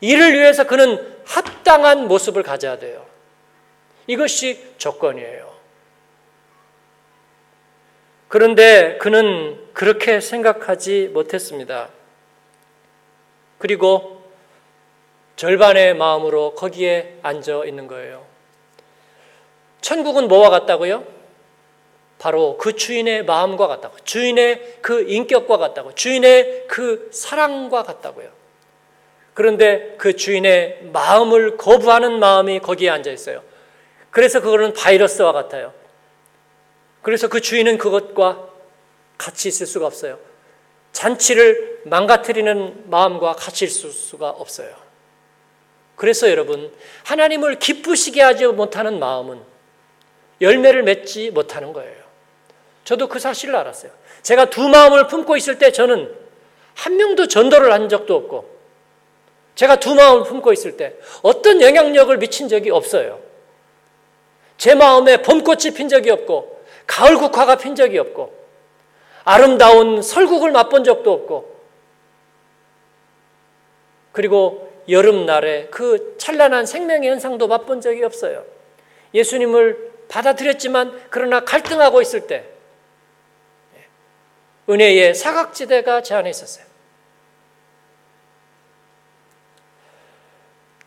이를 0.00 0.34
위해서 0.34 0.64
그는 0.64 1.16
합당한 1.24 2.08
모습을 2.08 2.42
가져야 2.42 2.78
돼요. 2.78 3.06
이것이 4.06 4.74
조건이에요. 4.76 5.52
그런데 8.28 8.98
그는 8.98 9.63
그렇게 9.74 10.20
생각하지 10.20 11.10
못했습니다. 11.12 11.88
그리고 13.58 14.22
절반의 15.36 15.96
마음으로 15.96 16.54
거기에 16.54 17.18
앉아 17.22 17.64
있는 17.64 17.88
거예요. 17.88 18.24
천국은 19.80 20.28
뭐와 20.28 20.48
같다고요? 20.50 21.04
바로 22.18 22.56
그 22.56 22.74
주인의 22.74 23.24
마음과 23.24 23.66
같다고. 23.66 23.96
주인의 24.04 24.78
그 24.80 25.02
인격과 25.02 25.58
같다고. 25.58 25.94
주인의 25.94 26.66
그 26.68 27.10
사랑과 27.12 27.82
같다고요. 27.82 28.30
그런데 29.34 29.96
그 29.98 30.14
주인의 30.14 30.90
마음을 30.92 31.56
거부하는 31.56 32.20
마음이 32.20 32.60
거기에 32.60 32.90
앉아 32.90 33.10
있어요. 33.10 33.42
그래서 34.10 34.40
그거는 34.40 34.72
바이러스와 34.72 35.32
같아요. 35.32 35.74
그래서 37.02 37.26
그 37.28 37.40
주인은 37.40 37.76
그것과 37.76 38.53
같이 39.18 39.48
있을 39.48 39.66
수가 39.66 39.86
없어요. 39.86 40.18
잔치를 40.92 41.82
망가뜨리는 41.84 42.90
마음과 42.90 43.34
같이 43.34 43.64
있을 43.64 43.90
수가 43.90 44.30
없어요. 44.30 44.74
그래서 45.96 46.30
여러분, 46.30 46.72
하나님을 47.04 47.58
기쁘시게 47.58 48.20
하지 48.20 48.46
못하는 48.46 48.98
마음은 48.98 49.40
열매를 50.40 50.82
맺지 50.82 51.30
못하는 51.30 51.72
거예요. 51.72 52.02
저도 52.84 53.08
그 53.08 53.18
사실을 53.18 53.56
알았어요. 53.56 53.92
제가 54.22 54.50
두 54.50 54.68
마음을 54.68 55.06
품고 55.06 55.36
있을 55.36 55.58
때 55.58 55.72
저는 55.72 56.12
한 56.74 56.96
명도 56.96 57.28
전도를 57.28 57.72
한 57.72 57.88
적도 57.88 58.16
없고, 58.16 58.52
제가 59.54 59.76
두 59.76 59.94
마음을 59.94 60.24
품고 60.24 60.52
있을 60.52 60.76
때 60.76 60.96
어떤 61.22 61.62
영향력을 61.62 62.16
미친 62.18 62.48
적이 62.48 62.70
없어요. 62.70 63.20
제 64.58 64.74
마음에 64.74 65.22
봄꽃이 65.22 65.74
핀 65.76 65.88
적이 65.88 66.10
없고, 66.10 66.64
가을 66.86 67.16
국화가 67.16 67.56
핀 67.56 67.74
적이 67.74 67.98
없고, 67.98 68.43
아름다운 69.24 70.02
설국을 70.02 70.52
맛본 70.52 70.84
적도 70.84 71.12
없고, 71.12 71.54
그리고 74.12 74.72
여름날에 74.88 75.68
그 75.70 76.16
찬란한 76.18 76.66
생명의 76.66 77.10
현상도 77.10 77.48
맛본 77.48 77.80
적이 77.80 78.04
없어요. 78.04 78.44
예수님을 79.14 79.92
받아들였지만, 80.08 81.08
그러나 81.10 81.40
갈등하고 81.40 82.02
있을 82.02 82.26
때, 82.26 82.44
은혜의 84.68 85.14
사각지대가 85.14 86.02
제 86.02 86.14
안에 86.14 86.30
있었어요. 86.30 86.64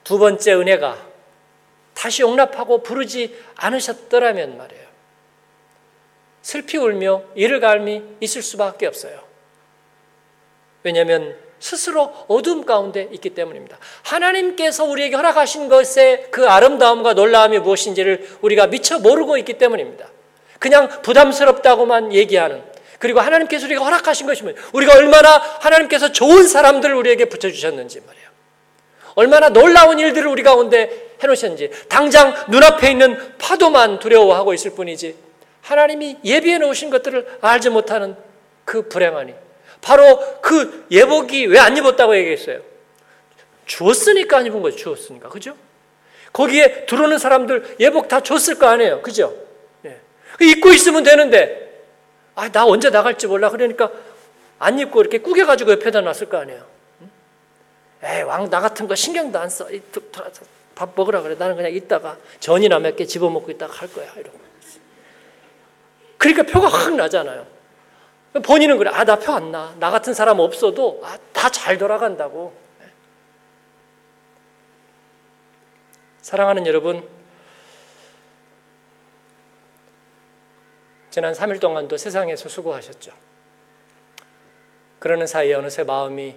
두 0.03 0.17
번째 0.17 0.53
은혜가 0.53 1.05
다시 1.93 2.21
용납하고 2.21 2.81
부르지 2.81 3.37
않으셨더라면 3.55 4.57
말이에요. 4.57 4.86
슬피 6.47 6.77
울며 6.77 7.23
이를 7.35 7.59
갈미 7.59 8.01
있을 8.21 8.41
수밖에 8.41 8.87
없어요. 8.87 9.19
왜냐하면 10.81 11.35
스스로 11.59 12.13
어둠 12.29 12.65
가운데 12.65 13.09
있기 13.11 13.31
때문입니다. 13.31 13.77
하나님께서 14.03 14.85
우리에게 14.85 15.17
허락하신 15.17 15.67
것의 15.67 16.27
그 16.31 16.47
아름다움과 16.47 17.15
놀라움이 17.15 17.59
무엇인지를 17.59 18.37
우리가 18.39 18.67
미처 18.67 18.97
모르고 18.97 19.37
있기 19.39 19.57
때문입니다. 19.57 20.07
그냥 20.57 20.87
부담스럽다고만 21.01 22.13
얘기하는 22.13 22.63
그리고 22.97 23.19
하나님께서 23.19 23.65
우리가 23.65 23.83
허락하신 23.83 24.25
것이면 24.25 24.55
우리가 24.71 24.93
얼마나 24.93 25.39
하나님께서 25.59 26.13
좋은 26.13 26.47
사람들을 26.47 26.95
우리에게 26.95 27.25
붙여주셨는지 27.25 27.99
말이에요. 28.07 28.27
얼마나 29.15 29.49
놀라운 29.49 29.99
일들을 29.99 30.25
우리 30.29 30.43
가운데 30.43 31.09
해놓으셨는지 31.21 31.71
당장 31.89 32.33
눈앞에 32.47 32.91
있는 32.91 33.35
파도만 33.37 33.99
두려워하고 33.99 34.53
있을 34.53 34.71
뿐이지 34.71 35.26
하나님이 35.67 36.17
예비해 36.23 36.57
놓으신 36.59 36.89
것들을 36.89 37.39
알지 37.41 37.69
못하는 37.69 38.15
그 38.63 38.87
불행하니 38.87 39.33
바로 39.81 40.41
그 40.41 40.85
예복이 40.89 41.47
왜 41.47 41.59
안 41.59 41.75
입었다고 41.75 42.15
얘기했어요. 42.17 42.61
주었으니까 43.65 44.37
안 44.37 44.45
입은 44.45 44.61
거죠. 44.61 44.77
주었으니까. 44.77 45.27
그죠? 45.29 45.55
거기에 46.31 46.85
들어오는 46.85 47.17
사람들 47.17 47.75
예복 47.81 48.07
다 48.07 48.21
줬을 48.21 48.55
거 48.55 48.67
아니에요. 48.67 49.01
그죠? 49.01 49.35
예. 49.85 49.99
입고 50.41 50.69
있으면 50.71 51.03
되는데 51.03 51.83
아, 52.35 52.49
나 52.49 52.65
언제 52.65 52.89
나갈지 52.89 53.27
몰라. 53.27 53.49
그러니까 53.49 53.91
안 54.59 54.79
입고 54.79 55.01
이렇게 55.01 55.17
꾸겨가지고 55.17 55.71
옆에다 55.73 56.01
놨을 56.01 56.29
거 56.29 56.37
아니에요. 56.37 56.65
에이, 58.03 58.21
왕, 58.21 58.49
나 58.49 58.61
같은 58.61 58.87
거 58.87 58.95
신경도 58.95 59.37
안 59.39 59.49
써. 59.49 59.67
밥 60.75 60.91
먹으라 60.95 61.21
그래. 61.23 61.35
나는 61.37 61.55
그냥 61.55 61.73
있다가 61.73 62.17
전이나 62.39 62.79
몇 62.79 62.95
개 62.95 63.05
집어먹고 63.05 63.51
있다가 63.51 63.73
할 63.73 63.91
거야. 63.91 64.13
이러고. 64.15 64.46
그러니까 66.17 66.43
표가 66.43 66.67
확 66.67 66.95
나잖아요. 66.95 67.45
본인은 68.43 68.77
그래. 68.77 68.89
아, 68.93 69.03
나 69.03 69.15
표 69.17 69.33
안 69.33 69.51
나. 69.51 69.75
나 69.79 69.89
같은 69.91 70.13
사람 70.13 70.39
없어도 70.39 71.01
아, 71.03 71.17
다 71.33 71.49
잘 71.49 71.77
돌아간다고. 71.77 72.53
사랑하는 76.21 76.67
여러분, 76.67 77.07
지난 81.09 81.33
3일 81.33 81.59
동안도 81.61 81.95
세상에서 81.97 82.49
수고하셨죠. 82.49 83.11
그러는 84.99 85.25
사이에 85.25 85.53
어느새 85.53 85.83
마음이 85.83 86.35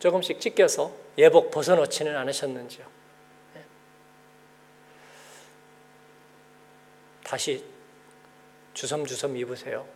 조금씩 0.00 0.40
찢겨서 0.40 0.92
예복 1.16 1.50
벗어놓지는 1.50 2.16
않으셨는지요. 2.16 2.86
네. 3.54 3.64
다시 7.24 7.64
주섬주섬 8.80 9.36
입으세요. 9.36 9.86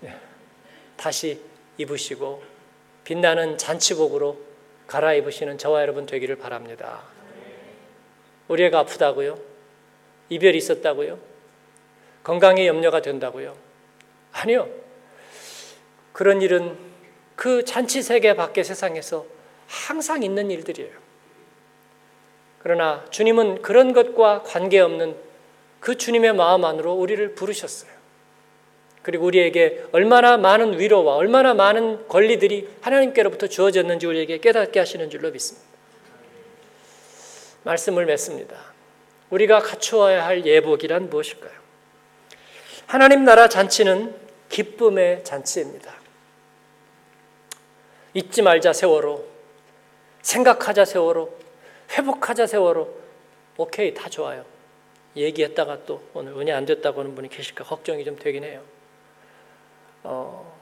네. 0.00 0.16
다시 0.96 1.40
입으시고 1.76 2.40
빛나는 3.02 3.58
잔치복으로 3.58 4.40
갈아입으시는 4.86 5.58
저와 5.58 5.82
여러분 5.82 6.06
되기를 6.06 6.36
바랍니다. 6.36 7.02
우리 8.46 8.62
애가 8.64 8.78
아프다고요? 8.80 9.36
이별이 10.28 10.58
있었다고요? 10.58 11.18
건강에 12.22 12.68
염려가 12.68 13.02
된다고요? 13.02 13.56
아니요. 14.34 14.68
그런 16.12 16.42
일은 16.42 16.78
그 17.34 17.64
잔치 17.64 18.02
세계 18.02 18.36
밖의 18.36 18.62
세상에서 18.62 19.26
항상 19.66 20.22
있는 20.22 20.52
일들이에요. 20.52 20.96
그러나 22.60 23.04
주님은 23.10 23.62
그런 23.62 23.92
것과 23.92 24.44
관계없는 24.44 25.29
그 25.80 25.96
주님의 25.96 26.34
마음 26.34 26.64
안으로 26.64 26.92
우리를 26.92 27.34
부르셨어요. 27.34 27.90
그리고 29.02 29.24
우리에게 29.24 29.84
얼마나 29.92 30.36
많은 30.36 30.78
위로와 30.78 31.16
얼마나 31.16 31.54
많은 31.54 32.06
권리들이 32.06 32.68
하나님께로부터 32.82 33.46
주어졌는지 33.46 34.06
우리에게 34.06 34.38
깨닫게 34.38 34.78
하시는 34.78 35.08
줄로 35.08 35.30
믿습니다. 35.30 35.66
말씀을 37.64 38.04
맺습니다. 38.04 38.56
우리가 39.30 39.60
갖추어야 39.60 40.26
할 40.26 40.44
예복이란 40.44 41.08
무엇일까요? 41.08 41.52
하나님 42.86 43.24
나라 43.24 43.48
잔치는 43.48 44.14
기쁨의 44.48 45.24
잔치입니다. 45.24 45.94
잊지 48.12 48.42
말자 48.42 48.72
세월호, 48.72 49.24
생각하자 50.20 50.84
세월호, 50.84 51.38
회복하자 51.92 52.46
세월호, 52.48 52.88
오케이 53.56 53.94
다 53.94 54.08
좋아요. 54.08 54.44
얘기했다가 55.16 55.84
또 55.84 56.02
오늘 56.14 56.32
은혜 56.38 56.52
안 56.52 56.64
됐다고 56.64 57.00
하는 57.00 57.14
분이 57.14 57.28
계실까 57.28 57.64
걱정이 57.64 58.04
좀 58.04 58.16
되긴 58.16 58.44
해요. 58.44 58.62
어, 60.02 60.56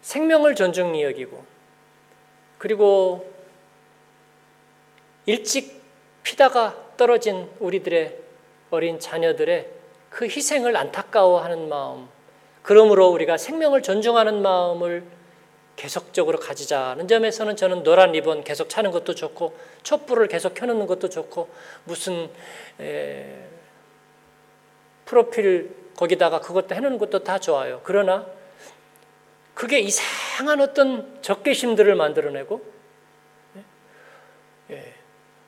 생명을 0.00 0.54
존중히 0.54 1.04
여기고 1.04 1.44
그리고 2.58 3.32
일찍 5.26 5.82
피다가 6.22 6.76
떨어진 6.96 7.48
우리들의 7.60 8.18
어린 8.70 8.98
자녀들의 8.98 9.68
그 10.10 10.24
희생을 10.26 10.76
안타까워하는 10.76 11.68
마음, 11.68 12.08
그러므로 12.62 13.08
우리가 13.08 13.36
생명을 13.36 13.82
존중하는 13.82 14.42
마음을 14.42 15.04
계속적으로 15.82 16.38
가지자는 16.38 17.08
점에서는 17.08 17.56
저는 17.56 17.82
노란 17.82 18.12
리본 18.12 18.44
계속 18.44 18.68
차는 18.68 18.92
것도 18.92 19.16
좋고 19.16 19.58
촛불을 19.82 20.28
계속 20.28 20.54
켜놓는 20.54 20.86
것도 20.86 21.08
좋고 21.08 21.48
무슨 21.82 22.30
에, 22.78 23.48
프로필 25.04 25.74
거기다가 25.96 26.40
그것도 26.40 26.76
해놓는 26.76 26.98
것도 26.98 27.24
다 27.24 27.40
좋아요. 27.40 27.80
그러나 27.82 28.24
그게 29.54 29.80
이상한 29.80 30.60
어떤 30.60 31.20
적개심들을 31.20 31.92
만들어내고 31.96 32.64
예, 34.70 34.94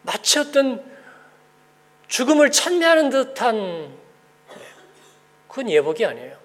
마치 0.03 0.41
어떤 0.41 0.85
죽음을 2.09 2.51
찬미하는 2.51 3.11
듯한 3.11 3.97
그건 5.47 5.71
예복이 5.71 6.05
아니에요. 6.05 6.37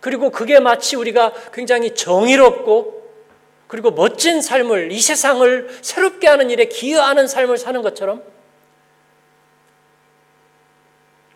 그리고 0.00 0.28
그게 0.28 0.60
마치 0.60 0.96
우리가 0.96 1.32
굉장히 1.54 1.94
정의롭고 1.94 2.95
그리고 3.68 3.90
멋진 3.90 4.40
삶을 4.40 4.92
이 4.92 5.00
세상을 5.00 5.78
새롭게 5.82 6.28
하는 6.28 6.50
일에 6.50 6.66
기여하는 6.66 7.26
삶을 7.26 7.58
사는 7.58 7.82
것처럼 7.82 8.22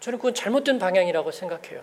저는 0.00 0.18
그건 0.18 0.34
잘못된 0.34 0.78
방향이라고 0.78 1.30
생각해요. 1.30 1.82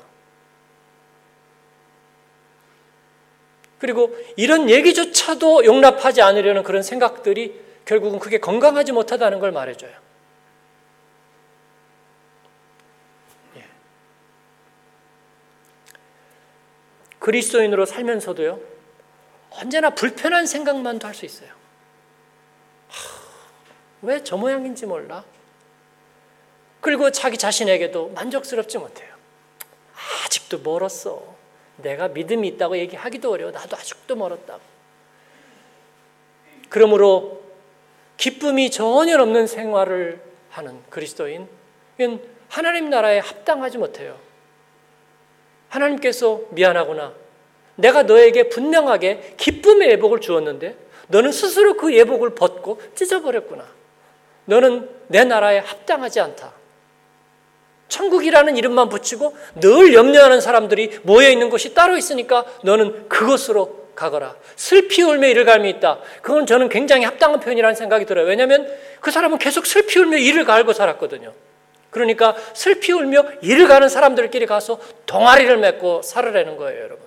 그리고 3.79 4.15
이런 4.37 4.69
얘기조차도 4.69 5.65
용납하지 5.65 6.21
않으려는 6.21 6.63
그런 6.63 6.81
생각들이 6.81 7.61
결국은 7.85 8.19
그게 8.19 8.39
건강하지 8.39 8.91
못하다는 8.91 9.39
걸 9.39 9.51
말해줘요. 9.51 9.91
예. 13.57 13.65
그리스도인으로 17.19 17.85
살면서도요, 17.85 18.76
언제나 19.51 19.89
불편한 19.91 20.45
생각만도 20.45 21.07
할 21.07 21.13
수 21.15 21.25
있어요. 21.25 21.49
왜 24.01 24.23
저 24.23 24.37
모양인지 24.37 24.85
몰라? 24.85 25.23
그리고 26.81 27.11
자기 27.11 27.37
자신에게도 27.37 28.09
만족스럽지 28.09 28.77
못해요. 28.77 29.13
아직도 30.25 30.59
멀었어. 30.59 31.35
내가 31.77 32.07
믿음이 32.07 32.47
있다고 32.49 32.77
얘기하기도 32.77 33.31
어려워. 33.31 33.51
나도 33.51 33.75
아직도 33.75 34.15
멀었다고. 34.15 34.61
그러므로 36.69 37.41
기쁨이 38.17 38.69
전혀 38.71 39.19
없는 39.21 39.47
생활을 39.47 40.21
하는 40.49 40.81
그리스도인, 40.89 41.47
이건 41.97 42.21
하나님 42.49 42.89
나라에 42.89 43.19
합당하지 43.19 43.77
못해요. 43.77 44.19
하나님께서 45.69 46.41
미안하구나. 46.51 47.13
내가 47.77 48.03
너에게 48.03 48.49
분명하게 48.49 49.35
기쁨의 49.37 49.89
예복을 49.91 50.19
주었는데 50.19 50.75
너는 51.07 51.31
스스로 51.31 51.77
그 51.77 51.95
예복을 51.95 52.35
벗고 52.35 52.81
찢어버렸구나. 52.95 53.65
너는 54.45 54.89
내 55.07 55.23
나라에 55.23 55.59
합당하지 55.59 56.19
않다. 56.19 56.53
천국이라는 57.87 58.57
이름만 58.57 58.89
붙이고 58.89 59.35
늘 59.55 59.93
염려하는 59.93 60.41
사람들이 60.41 60.99
모여 61.03 61.29
있는 61.29 61.49
곳이 61.49 61.73
따로 61.73 61.95
있으니까 61.95 62.45
너는 62.63 63.07
그것으로 63.07 63.87
가거라. 63.95 64.35
슬피 64.55 65.01
울며 65.01 65.27
이를 65.27 65.45
갈미 65.45 65.69
있다. 65.71 65.99
그건 66.21 66.45
저는 66.45 66.69
굉장히 66.69 67.05
합당한 67.05 67.39
표현이라는 67.39 67.75
생각이 67.75 68.05
들어요. 68.05 68.25
왜냐하면 68.27 68.69
그 68.99 69.09
사람은 69.09 69.37
계속 69.37 69.65
슬피 69.65 69.99
울며 69.99 70.17
이를 70.17 70.45
갈고 70.45 70.73
살았거든요. 70.73 71.33
그러니까 71.89 72.35
슬피 72.53 72.91
울며 72.91 73.25
이를 73.41 73.67
가는 73.67 73.89
사람들끼리 73.89 74.45
가서 74.45 74.79
동아리를 75.05 75.57
맺고 75.57 76.03
살으라는 76.03 76.57
거예요, 76.57 76.83
여러분. 76.83 77.06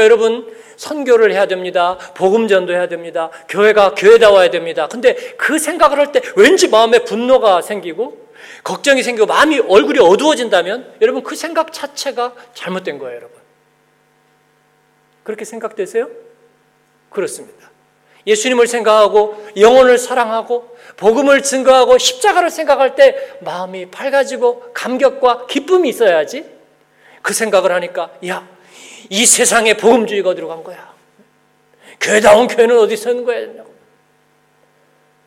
그러니까 0.00 0.04
여러분 0.04 0.56
선교를 0.76 1.32
해야 1.32 1.46
됩니다. 1.46 1.98
복음 2.14 2.48
전도해야 2.48 2.88
됩니다. 2.88 3.30
교회가 3.48 3.94
교회다워야 3.94 4.50
됩니다. 4.50 4.88
근데 4.88 5.14
그 5.36 5.58
생각을 5.58 5.98
할 5.98 6.12
때 6.12 6.22
왠지 6.36 6.68
마음에 6.68 7.00
분노가 7.00 7.60
생기고 7.60 8.30
걱정이 8.64 9.02
생기고 9.02 9.26
마음이 9.26 9.60
얼굴이 9.60 9.98
어두워진다면 9.98 10.94
여러분 11.02 11.22
그 11.22 11.36
생각 11.36 11.72
자체가 11.72 12.32
잘못된 12.54 12.98
거예요, 12.98 13.16
여러분. 13.16 13.38
그렇게 15.22 15.44
생각되세요? 15.44 16.08
그렇습니다. 17.10 17.70
예수님을 18.26 18.66
생각하고 18.66 19.44
영혼을 19.56 19.98
사랑하고 19.98 20.76
복음을 20.96 21.42
증거하고 21.42 21.98
십자가를 21.98 22.50
생각할 22.50 22.94
때 22.94 23.16
마음이 23.40 23.90
밝아지고 23.90 24.72
감격과 24.74 25.46
기쁨이 25.46 25.88
있어야지. 25.88 26.44
그 27.22 27.34
생각을 27.34 27.72
하니까 27.72 28.10
야, 28.26 28.46
이 29.10 29.26
세상에 29.26 29.74
복음주의가 29.74 30.30
어디로 30.30 30.48
간 30.48 30.62
거야? 30.62 30.94
교회다운 32.00 32.46
교회는 32.46 32.78
어디서 32.78 33.10
있는 33.10 33.24
거야? 33.24 33.64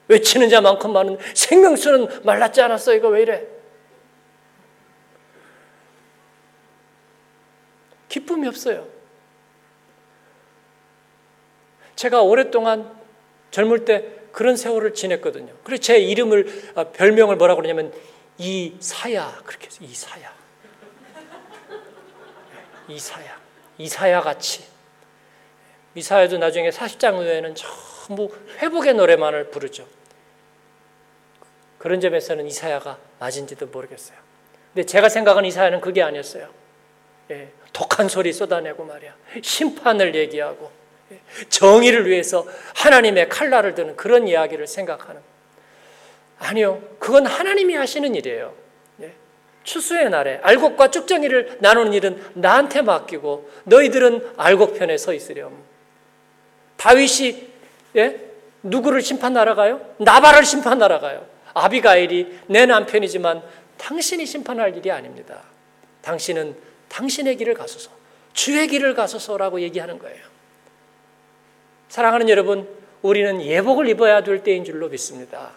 외치는 0.08 0.50
자만큼 0.50 0.94
많은 0.94 1.18
생명수는 1.34 2.24
말랐지 2.24 2.62
않았어. 2.62 2.94
이거 2.94 3.10
왜 3.10 3.22
이래? 3.24 3.46
기쁨이 8.08 8.48
없어요. 8.48 8.88
제가 11.96 12.22
오랫동안 12.22 12.90
젊을 13.52 13.86
때 13.86 14.22
그런 14.32 14.56
세월을 14.56 14.94
지냈거든요. 14.94 15.54
그래서 15.64 15.82
제 15.82 15.98
이름을 15.98 16.72
아, 16.76 16.86
별명을 16.86 17.36
뭐라고 17.36 17.62
그러냐면 17.62 17.94
이사야 18.38 19.42
그렇게 19.46 19.68
해서 19.68 19.84
이사야. 19.84 20.34
이사야. 22.88 23.43
이사야 23.84 24.22
같이. 24.22 24.64
이사야도 25.96 26.38
나중에 26.38 26.70
40장 26.70 27.16
후에는 27.18 27.54
전부 27.56 28.34
회복의 28.60 28.94
노래만을 28.96 29.52
부르죠. 29.52 29.86
그런 31.78 32.00
점에서는 32.00 32.48
이사야가 32.48 32.98
맞은지도 33.20 33.68
모르겠어요. 33.68 34.18
근데 34.74 34.86
제가 34.86 35.10
생각하는 35.10 35.48
이사야는 35.50 35.82
그게 35.82 36.02
아니었어요. 36.02 36.50
예, 37.32 37.50
독한 37.74 38.08
소리 38.08 38.32
쏟아내고 38.32 38.86
말이야. 38.86 39.16
심판을 39.44 40.16
얘기하고 40.16 40.72
예, 41.12 41.20
정의를 41.50 42.10
위해서 42.10 42.48
하나님의 42.76 43.28
칼날을 43.30 43.76
드는 43.76 43.96
그런 43.98 44.28
이야기를 44.28 44.66
생각하는. 44.66 45.22
아니요. 46.40 46.82
그건 47.00 47.26
하나님이 47.26 47.76
하시는 47.76 48.16
일이에요. 48.16 48.62
예, 49.64 49.74
추수의 49.74 50.09
날에 50.09 50.39
알곡과 50.43 50.91
쭉정이를 50.91 51.57
나누는 51.61 51.93
일은 51.93 52.22
나한테 52.34 52.82
맡기고 52.82 53.49
너희들은 53.66 54.34
알곡 54.38 54.78
편에 54.78 54.97
서 54.97 55.14
있으렴. 55.14 55.64
다윗이 56.78 57.47
예? 57.95 58.20
누구를 58.64 59.01
심판하러 59.01 59.55
가요? 59.55 59.82
나발을 59.97 60.45
심판하러 60.45 60.99
가요. 60.99 61.26
아비가일이 61.53 62.39
내 62.47 62.66
남편이지만 62.66 63.43
당신이 63.78 64.26
심판할 64.26 64.76
일이 64.78 64.91
아닙니다. 64.91 65.43
당신은 66.01 66.55
당신의 66.89 67.38
길을 67.38 67.53
가소서, 67.53 67.91
주의 68.34 68.68
길을 68.68 68.93
가소서라고 68.93 69.61
얘기하는 69.61 69.99
거예요. 69.99 70.24
사랑하는 71.89 72.30
여러분, 72.30 72.68
우리는 73.01 73.41
예복을 73.41 73.88
입어야 73.89 74.24
될 74.24 74.43
때인 74.43 74.64
줄로 74.64 74.89
믿습니다. 74.89 75.51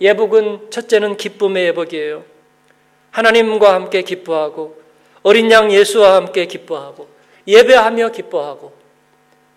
예복은 0.00 0.70
첫째는 0.70 1.16
기쁨의 1.16 1.66
예복이에요. 1.66 2.33
하나님과 3.14 3.72
함께 3.74 4.02
기뻐하고 4.02 4.76
어린 5.22 5.48
양 5.52 5.70
예수와 5.70 6.16
함께 6.16 6.46
기뻐하고 6.46 7.06
예배하며 7.46 8.08
기뻐하고 8.10 8.72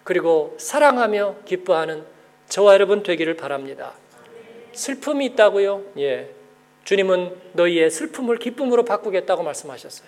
그리고 0.04 0.56
사랑하며 0.60 1.38
기뻐하는 1.46 2.04
저와 2.50 2.74
여러분 2.74 3.02
되기를 3.02 3.36
바랍니다. 3.36 3.94
슬픔이 4.74 5.26
있다고요? 5.26 5.82
예. 5.98 6.30
주님은 6.84 7.36
너희의 7.54 7.90
슬픔을 7.90 8.38
기쁨으로 8.38 8.86
바꾸겠다고 8.86 9.42
말씀하셨어요. 9.42 10.08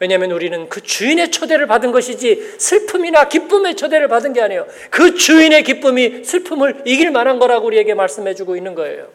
왜냐하면 0.00 0.32
우리는 0.32 0.68
그 0.68 0.80
주인의 0.80 1.30
초대를 1.30 1.68
받은 1.68 1.92
것이지 1.92 2.58
슬픔이나 2.58 3.28
기쁨의 3.28 3.76
초대를 3.76 4.08
받은 4.08 4.32
게 4.32 4.40
아니에요. 4.42 4.66
그 4.90 5.14
주인의 5.14 5.62
기쁨이 5.62 6.24
슬픔을 6.24 6.82
이길 6.86 7.12
만한 7.12 7.38
거라고 7.38 7.66
우리에게 7.68 7.94
말씀해 7.94 8.34
주고 8.34 8.56
있는 8.56 8.74
거예요. 8.74 9.08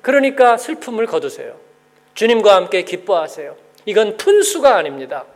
그러니까 0.00 0.56
슬픔을 0.56 1.06
거두세요. 1.06 1.63
주님과 2.14 2.54
함께 2.54 2.82
기뻐하세요. 2.82 3.56
이건 3.86 4.16
푼수가 4.16 4.74
아닙니다. 4.74 5.26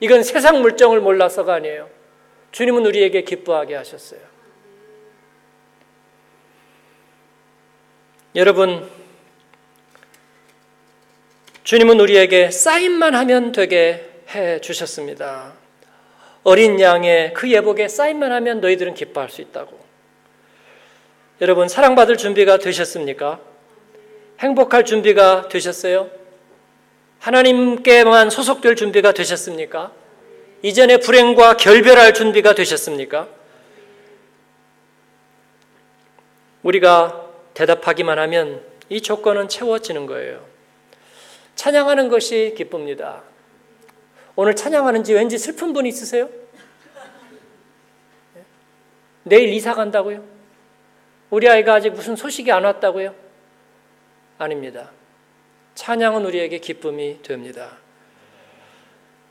이건 0.00 0.22
세상 0.22 0.62
물정을 0.62 1.00
몰라서가 1.00 1.54
아니에요. 1.54 1.88
주님은 2.52 2.86
우리에게 2.86 3.22
기뻐하게 3.22 3.74
하셨어요. 3.74 4.20
여러분, 8.36 8.88
주님은 11.62 12.00
우리에게 12.00 12.50
사인만 12.50 13.14
하면 13.14 13.52
되게 13.52 14.10
해 14.30 14.60
주셨습니다. 14.60 15.54
어린 16.42 16.80
양의 16.80 17.32
그 17.32 17.50
예복에 17.50 17.88
사인만 17.88 18.32
하면 18.32 18.60
너희들은 18.60 18.94
기뻐할 18.94 19.30
수 19.30 19.40
있다고. 19.40 19.78
여러분, 21.40 21.68
사랑받을 21.68 22.16
준비가 22.16 22.58
되셨습니까? 22.58 23.40
행복할 24.44 24.84
준비가 24.84 25.48
되셨어요? 25.48 26.10
하나님께만 27.18 28.28
소속될 28.28 28.76
준비가 28.76 29.12
되셨습니까? 29.12 29.90
이전의 30.60 31.00
불행과 31.00 31.56
결별할 31.56 32.12
준비가 32.12 32.54
되셨습니까? 32.54 33.26
우리가 36.62 37.24
대답하기만 37.54 38.18
하면 38.18 38.62
이 38.90 39.00
조건은 39.00 39.48
채워지는 39.48 40.04
거예요. 40.04 40.44
찬양하는 41.54 42.10
것이 42.10 42.52
기쁩니다. 42.54 43.22
오늘 44.36 44.54
찬양하는지 44.54 45.14
왠지 45.14 45.38
슬픈 45.38 45.72
분 45.72 45.86
있으세요? 45.86 46.28
내일 49.22 49.54
이사 49.54 49.72
간다고요? 49.72 50.22
우리 51.30 51.48
아이가 51.48 51.74
아직 51.74 51.90
무슨 51.90 52.14
소식이 52.14 52.52
안 52.52 52.64
왔다고요? 52.64 53.23
아닙니다. 54.38 54.90
찬양은 55.74 56.24
우리에게 56.24 56.58
기쁨이 56.58 57.22
됩니다. 57.22 57.78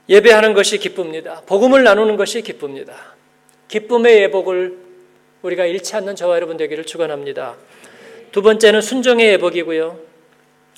예배하는 0.10 0.54
것이 0.54 0.78
기쁩니다. 0.78 1.42
복음을 1.46 1.84
나누는 1.84 2.18
것이 2.18 2.42
기쁩니다. 2.42 3.16
기쁨의 3.68 4.22
예복을 4.24 4.78
우리가 5.42 5.66
잃지 5.66 5.96
않는 5.96 6.16
저와 6.16 6.36
여러분 6.36 6.58
되기를 6.58 6.86
축원합니다. 6.86 7.56
두 8.32 8.42
번째는 8.42 8.82
순종의 8.82 9.28
예복이고요. 9.34 10.00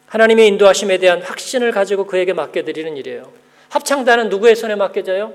하나님의 0.07 0.47
인도하심에 0.47 0.97
대한 0.99 1.21
확신을 1.21 1.71
가지고 1.71 2.05
그에게 2.05 2.33
맡겨드리는 2.33 2.95
일이에요. 2.97 3.31
합창단은 3.69 4.29
누구의 4.29 4.55
손에 4.55 4.75
맡겨져요? 4.75 5.33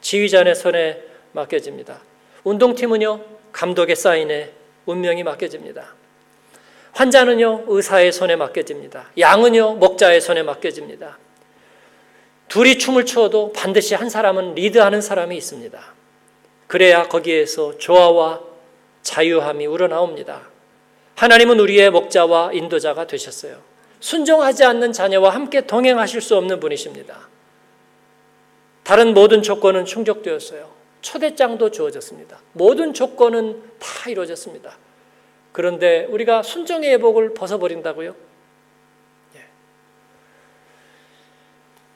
지휘자의 0.00 0.54
손에 0.54 1.02
맡겨집니다. 1.32 2.00
운동팀은요, 2.44 3.24
감독의 3.52 3.96
사인에 3.96 4.52
운명이 4.86 5.22
맡겨집니다. 5.22 5.94
환자는요, 6.92 7.64
의사의 7.68 8.12
손에 8.12 8.36
맡겨집니다. 8.36 9.10
양은요, 9.18 9.74
목자의 9.74 10.20
손에 10.20 10.42
맡겨집니다. 10.42 11.18
둘이 12.48 12.78
춤을 12.78 13.06
추어도 13.06 13.52
반드시 13.52 13.94
한 13.94 14.10
사람은 14.10 14.54
리드하는 14.54 15.00
사람이 15.00 15.36
있습니다. 15.36 15.80
그래야 16.66 17.08
거기에서 17.08 17.78
조화와 17.78 18.40
자유함이 19.02 19.66
우러나옵니다. 19.66 20.42
하나님은 21.16 21.60
우리의 21.60 21.90
목자와 21.90 22.52
인도자가 22.52 23.06
되셨어요. 23.06 23.58
순종하지 24.00 24.64
않는 24.64 24.92
자녀와 24.92 25.30
함께 25.30 25.66
동행하실 25.66 26.20
수 26.20 26.36
없는 26.36 26.60
분이십니다. 26.60 27.28
다른 28.82 29.14
모든 29.14 29.42
조건은 29.42 29.84
충족되었어요. 29.84 30.70
초대장도 31.00 31.70
주어졌습니다. 31.70 32.38
모든 32.52 32.92
조건은 32.92 33.62
다 33.78 34.10
이루어졌습니다. 34.10 34.76
그런데 35.52 36.06
우리가 36.06 36.42
순종의 36.42 36.92
예복을 36.92 37.34
벗어버린다고요? 37.34 38.14
예. 39.36 39.46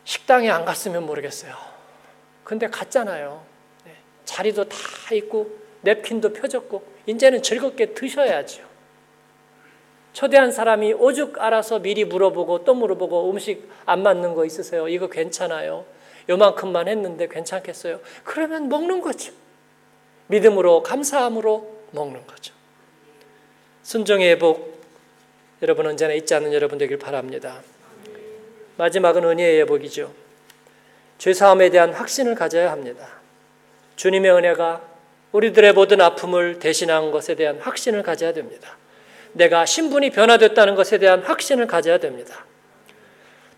식당에 0.04 0.50
안 0.50 0.64
갔으면 0.64 1.06
모르겠어요. 1.06 1.54
근데 2.44 2.66
갔잖아요. 2.68 3.44
예. 3.86 3.96
자리도 4.24 4.68
다 4.68 4.76
있고 5.14 5.50
냅킨도 5.80 6.34
펴졌고 6.34 6.86
이제는 7.06 7.42
즐겁게 7.42 7.94
드셔야죠. 7.94 8.62
초대한 10.12 10.50
사람이 10.50 10.94
오죽 10.94 11.40
알아서 11.40 11.78
미리 11.78 12.04
물어보고 12.04 12.64
또 12.64 12.74
물어보고 12.74 13.30
음식 13.30 13.70
안 13.84 14.02
맞는 14.02 14.34
거 14.34 14.44
있으세요? 14.44 14.88
이거 14.88 15.08
괜찮아요. 15.08 15.84
요만큼만 16.28 16.88
했는데 16.88 17.28
괜찮겠어요? 17.28 18.00
그러면 18.24 18.68
먹는 18.68 19.00
거죠. 19.00 19.32
믿음으로 20.28 20.82
감사함으로 20.82 21.76
먹는 21.92 22.26
거죠. 22.26 22.55
순종의 23.86 24.30
회복 24.30 24.82
여러분 25.62 25.86
언제나 25.86 26.12
잊지 26.12 26.34
않는 26.34 26.52
여러분 26.52 26.76
되길 26.76 26.98
바랍니다. 26.98 27.62
마지막은 28.78 29.22
은혜의 29.22 29.60
회복이죠. 29.60 30.12
죄사함에 31.18 31.70
대한 31.70 31.92
확신을 31.92 32.34
가져야 32.34 32.72
합니다. 32.72 33.06
주님의 33.94 34.32
은혜가 34.32 34.82
우리들의 35.30 35.72
모든 35.74 36.00
아픔을 36.00 36.58
대신한 36.58 37.12
것에 37.12 37.36
대한 37.36 37.58
확신을 37.60 38.02
가져야 38.02 38.32
됩니다. 38.32 38.76
내가 39.34 39.64
신분이 39.64 40.10
변화됐다는 40.10 40.74
것에 40.74 40.98
대한 40.98 41.22
확신을 41.22 41.68
가져야 41.68 41.98
됩니다. 41.98 42.44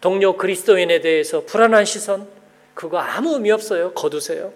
동료 0.03 0.37
그리스도인에 0.37 1.01
대해서 1.01 1.47
불안한 1.47 1.87
시선, 1.87 2.29
그거 2.75 2.99
아무 2.99 3.33
의미 3.33 3.51
없어요. 3.51 3.95
거두세요. 3.95 4.53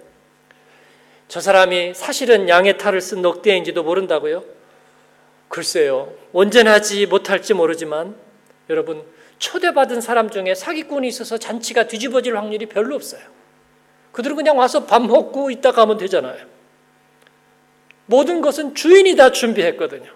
저 1.29 1.41
사람이 1.41 1.95
사실은 1.95 2.51
양의 2.51 2.77
탈을 2.77 3.01
쓴 3.01 3.23
넉대인지도 3.23 3.83
모른다고요? 3.85 4.61
글쎄요. 5.53 6.11
온전하지 6.33 7.05
못할지 7.05 7.53
모르지만 7.53 8.17
여러분 8.71 9.05
초대받은 9.39 10.01
사람 10.01 10.31
중에 10.31 10.55
사기꾼이 10.55 11.07
있어서 11.09 11.37
잔치가 11.37 11.87
뒤집어질 11.87 12.39
확률이 12.39 12.65
별로 12.65 12.95
없어요. 12.95 13.21
그들은 14.13 14.37
그냥 14.37 14.57
와서 14.57 14.87
밥 14.87 15.03
먹고 15.03 15.51
있다 15.51 15.73
가면 15.73 15.99
되잖아요. 15.99 16.47
모든 18.07 18.41
것은 18.41 18.75
주인이 18.75 19.15
다 19.15 19.31
준비했거든요. 19.31 20.11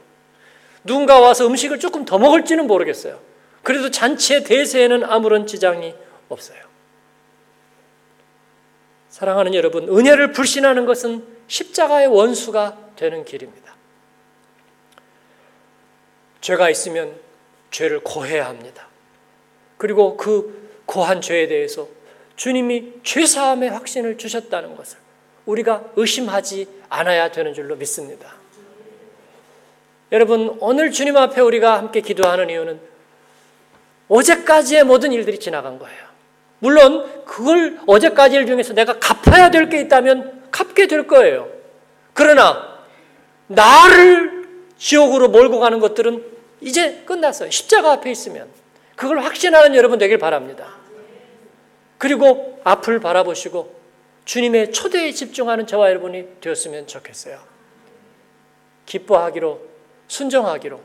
누군가 0.85 1.21
와서 1.21 1.47
음식을 1.47 1.81
조금 1.81 2.07
더 2.07 2.19
먹을지는 2.19 2.67
모르겠어요. 2.67 3.21
그래도 3.63 3.91
잔치의 3.91 4.45
대세에는 4.45 5.05
아무런 5.05 5.47
지장이 5.47 5.95
없어요. 6.31 6.61
사랑하는 9.11 9.53
여러분, 9.53 9.87
은혜를 9.87 10.33
불신하는 10.33 10.87
것은 10.87 11.27
십자가의 11.47 12.07
원수가 12.07 12.93
되는 12.97 13.27
길입니다. 13.27 13.66
죄가 16.47 16.71
있으면 16.71 17.13
죄를 17.73 17.99
고해야 18.05 18.47
합니다. 18.47 18.87
그리고 19.79 20.17
그 20.17 20.71
고한 20.87 21.21
죄에 21.21 21.49
대해서 21.49 21.89
주님이 22.37 23.01
죄사함의 23.03 23.71
확신을 23.71 24.17
주셨다는 24.17 24.77
것을 24.77 24.99
우리가 25.45 25.83
의심하지 25.97 26.69
않아야 26.89 27.33
되는 27.33 27.53
줄로 27.53 27.75
믿습니다. 27.75 28.35
여러분, 30.13 30.57
오늘 30.61 30.93
주님 30.93 31.17
앞에 31.17 31.41
우리가 31.41 31.79
함께 31.79 32.01
기도하는 32.01 32.49
이유는 32.49 32.81
어제까지의 34.09 34.85
모든 34.85 35.11
일들이 35.11 35.41
지나간 35.41 35.81
거예요. 35.81 35.99
물론 36.61 37.25
그걸 37.25 37.81
어제까지 37.89 38.37
일 38.37 38.47
중에서 38.47 38.73
내가 38.73 39.01
갚아야 39.01 39.51
될 39.51 39.69
게 39.69 39.81
있다면 39.81 40.45
갚게 40.53 40.87
될 40.87 41.09
거예요. 41.09 41.49
그러나 42.13 42.79
나를 43.49 44.47
지옥으로 44.79 45.29
몰고 45.29 45.59
가는 45.59 45.81
것들은 45.81 46.36
이제 46.61 47.03
끝났어요. 47.05 47.51
십자가 47.51 47.93
앞에 47.93 48.11
있으면. 48.11 48.49
그걸 48.95 49.21
확신하는 49.21 49.75
여러분 49.75 49.99
되길 49.99 50.19
바랍니다. 50.19 50.75
그리고 51.99 52.61
앞을 52.65 53.01
바라보시고 53.01 53.75
주님의 54.25 54.73
초대에 54.73 55.13
집중하는 55.13 55.67
저와 55.67 55.91
여러분이 55.91 56.41
되었으면 56.41 56.87
좋겠어요. 56.87 57.39
기뻐하기로, 58.87 59.61
순종하기로, 60.09 60.81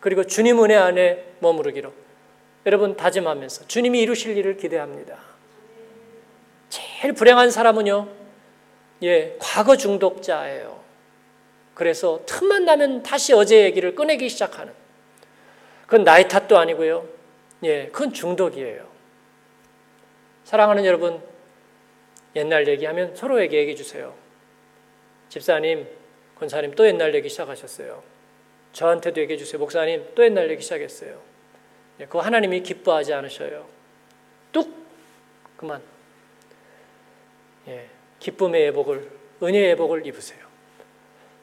그리고 0.00 0.24
주님 0.24 0.62
은혜 0.62 0.76
안에 0.76 1.24
머무르기로 1.40 1.92
여러분 2.66 2.96
다짐하면서 2.96 3.66
주님이 3.66 4.00
이루실 4.00 4.36
일을 4.36 4.56
기대합니다. 4.56 5.18
제일 6.68 7.12
불행한 7.12 7.50
사람은요, 7.50 8.08
예, 9.02 9.36
과거 9.38 9.76
중독자예요. 9.76 10.80
그래서 11.74 12.20
틈만 12.26 12.64
나면 12.64 13.02
다시 13.02 13.32
어제 13.32 13.64
얘기를 13.64 13.94
꺼내기 13.94 14.28
시작하는 14.28 14.72
그건 15.86 16.04
나의 16.04 16.28
탓도 16.28 16.58
아니고요. 16.58 17.08
예, 17.64 17.86
그건 17.86 18.12
중독이에요. 18.12 18.86
사랑하는 20.44 20.84
여러분, 20.84 21.20
옛날 22.34 22.68
얘기하면 22.68 23.14
서로에게 23.14 23.58
얘기해 23.58 23.76
주세요. 23.76 24.14
집사님, 25.28 25.86
권사님 26.38 26.74
또 26.74 26.86
옛날 26.86 27.14
얘기 27.14 27.28
시작하셨어요. 27.28 28.02
저한테도 28.72 29.20
얘기해 29.22 29.38
주세요. 29.38 29.58
목사님 29.58 30.12
또 30.14 30.24
옛날 30.24 30.50
얘기 30.50 30.62
시작했어요. 30.62 31.18
예, 32.00 32.04
그거 32.04 32.20
하나님이 32.20 32.62
기뻐하지 32.62 33.14
않으셔요. 33.14 33.66
뚝 34.52 34.74
그만. 35.56 35.80
예, 37.68 37.88
기쁨의 38.18 38.62
예복을 38.66 39.10
은혜의 39.42 39.70
예복을 39.70 40.06
입으세요. 40.06 40.46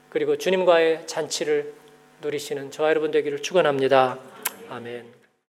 그리고 0.10 0.38
주님과의 0.38 1.08
잔치를 1.08 1.74
누리시는 2.22 2.72
저와 2.72 2.90
여러분 2.90 3.10
되기를 3.12 3.42
축원합니다. 3.42 4.33
아멘. 4.74 5.23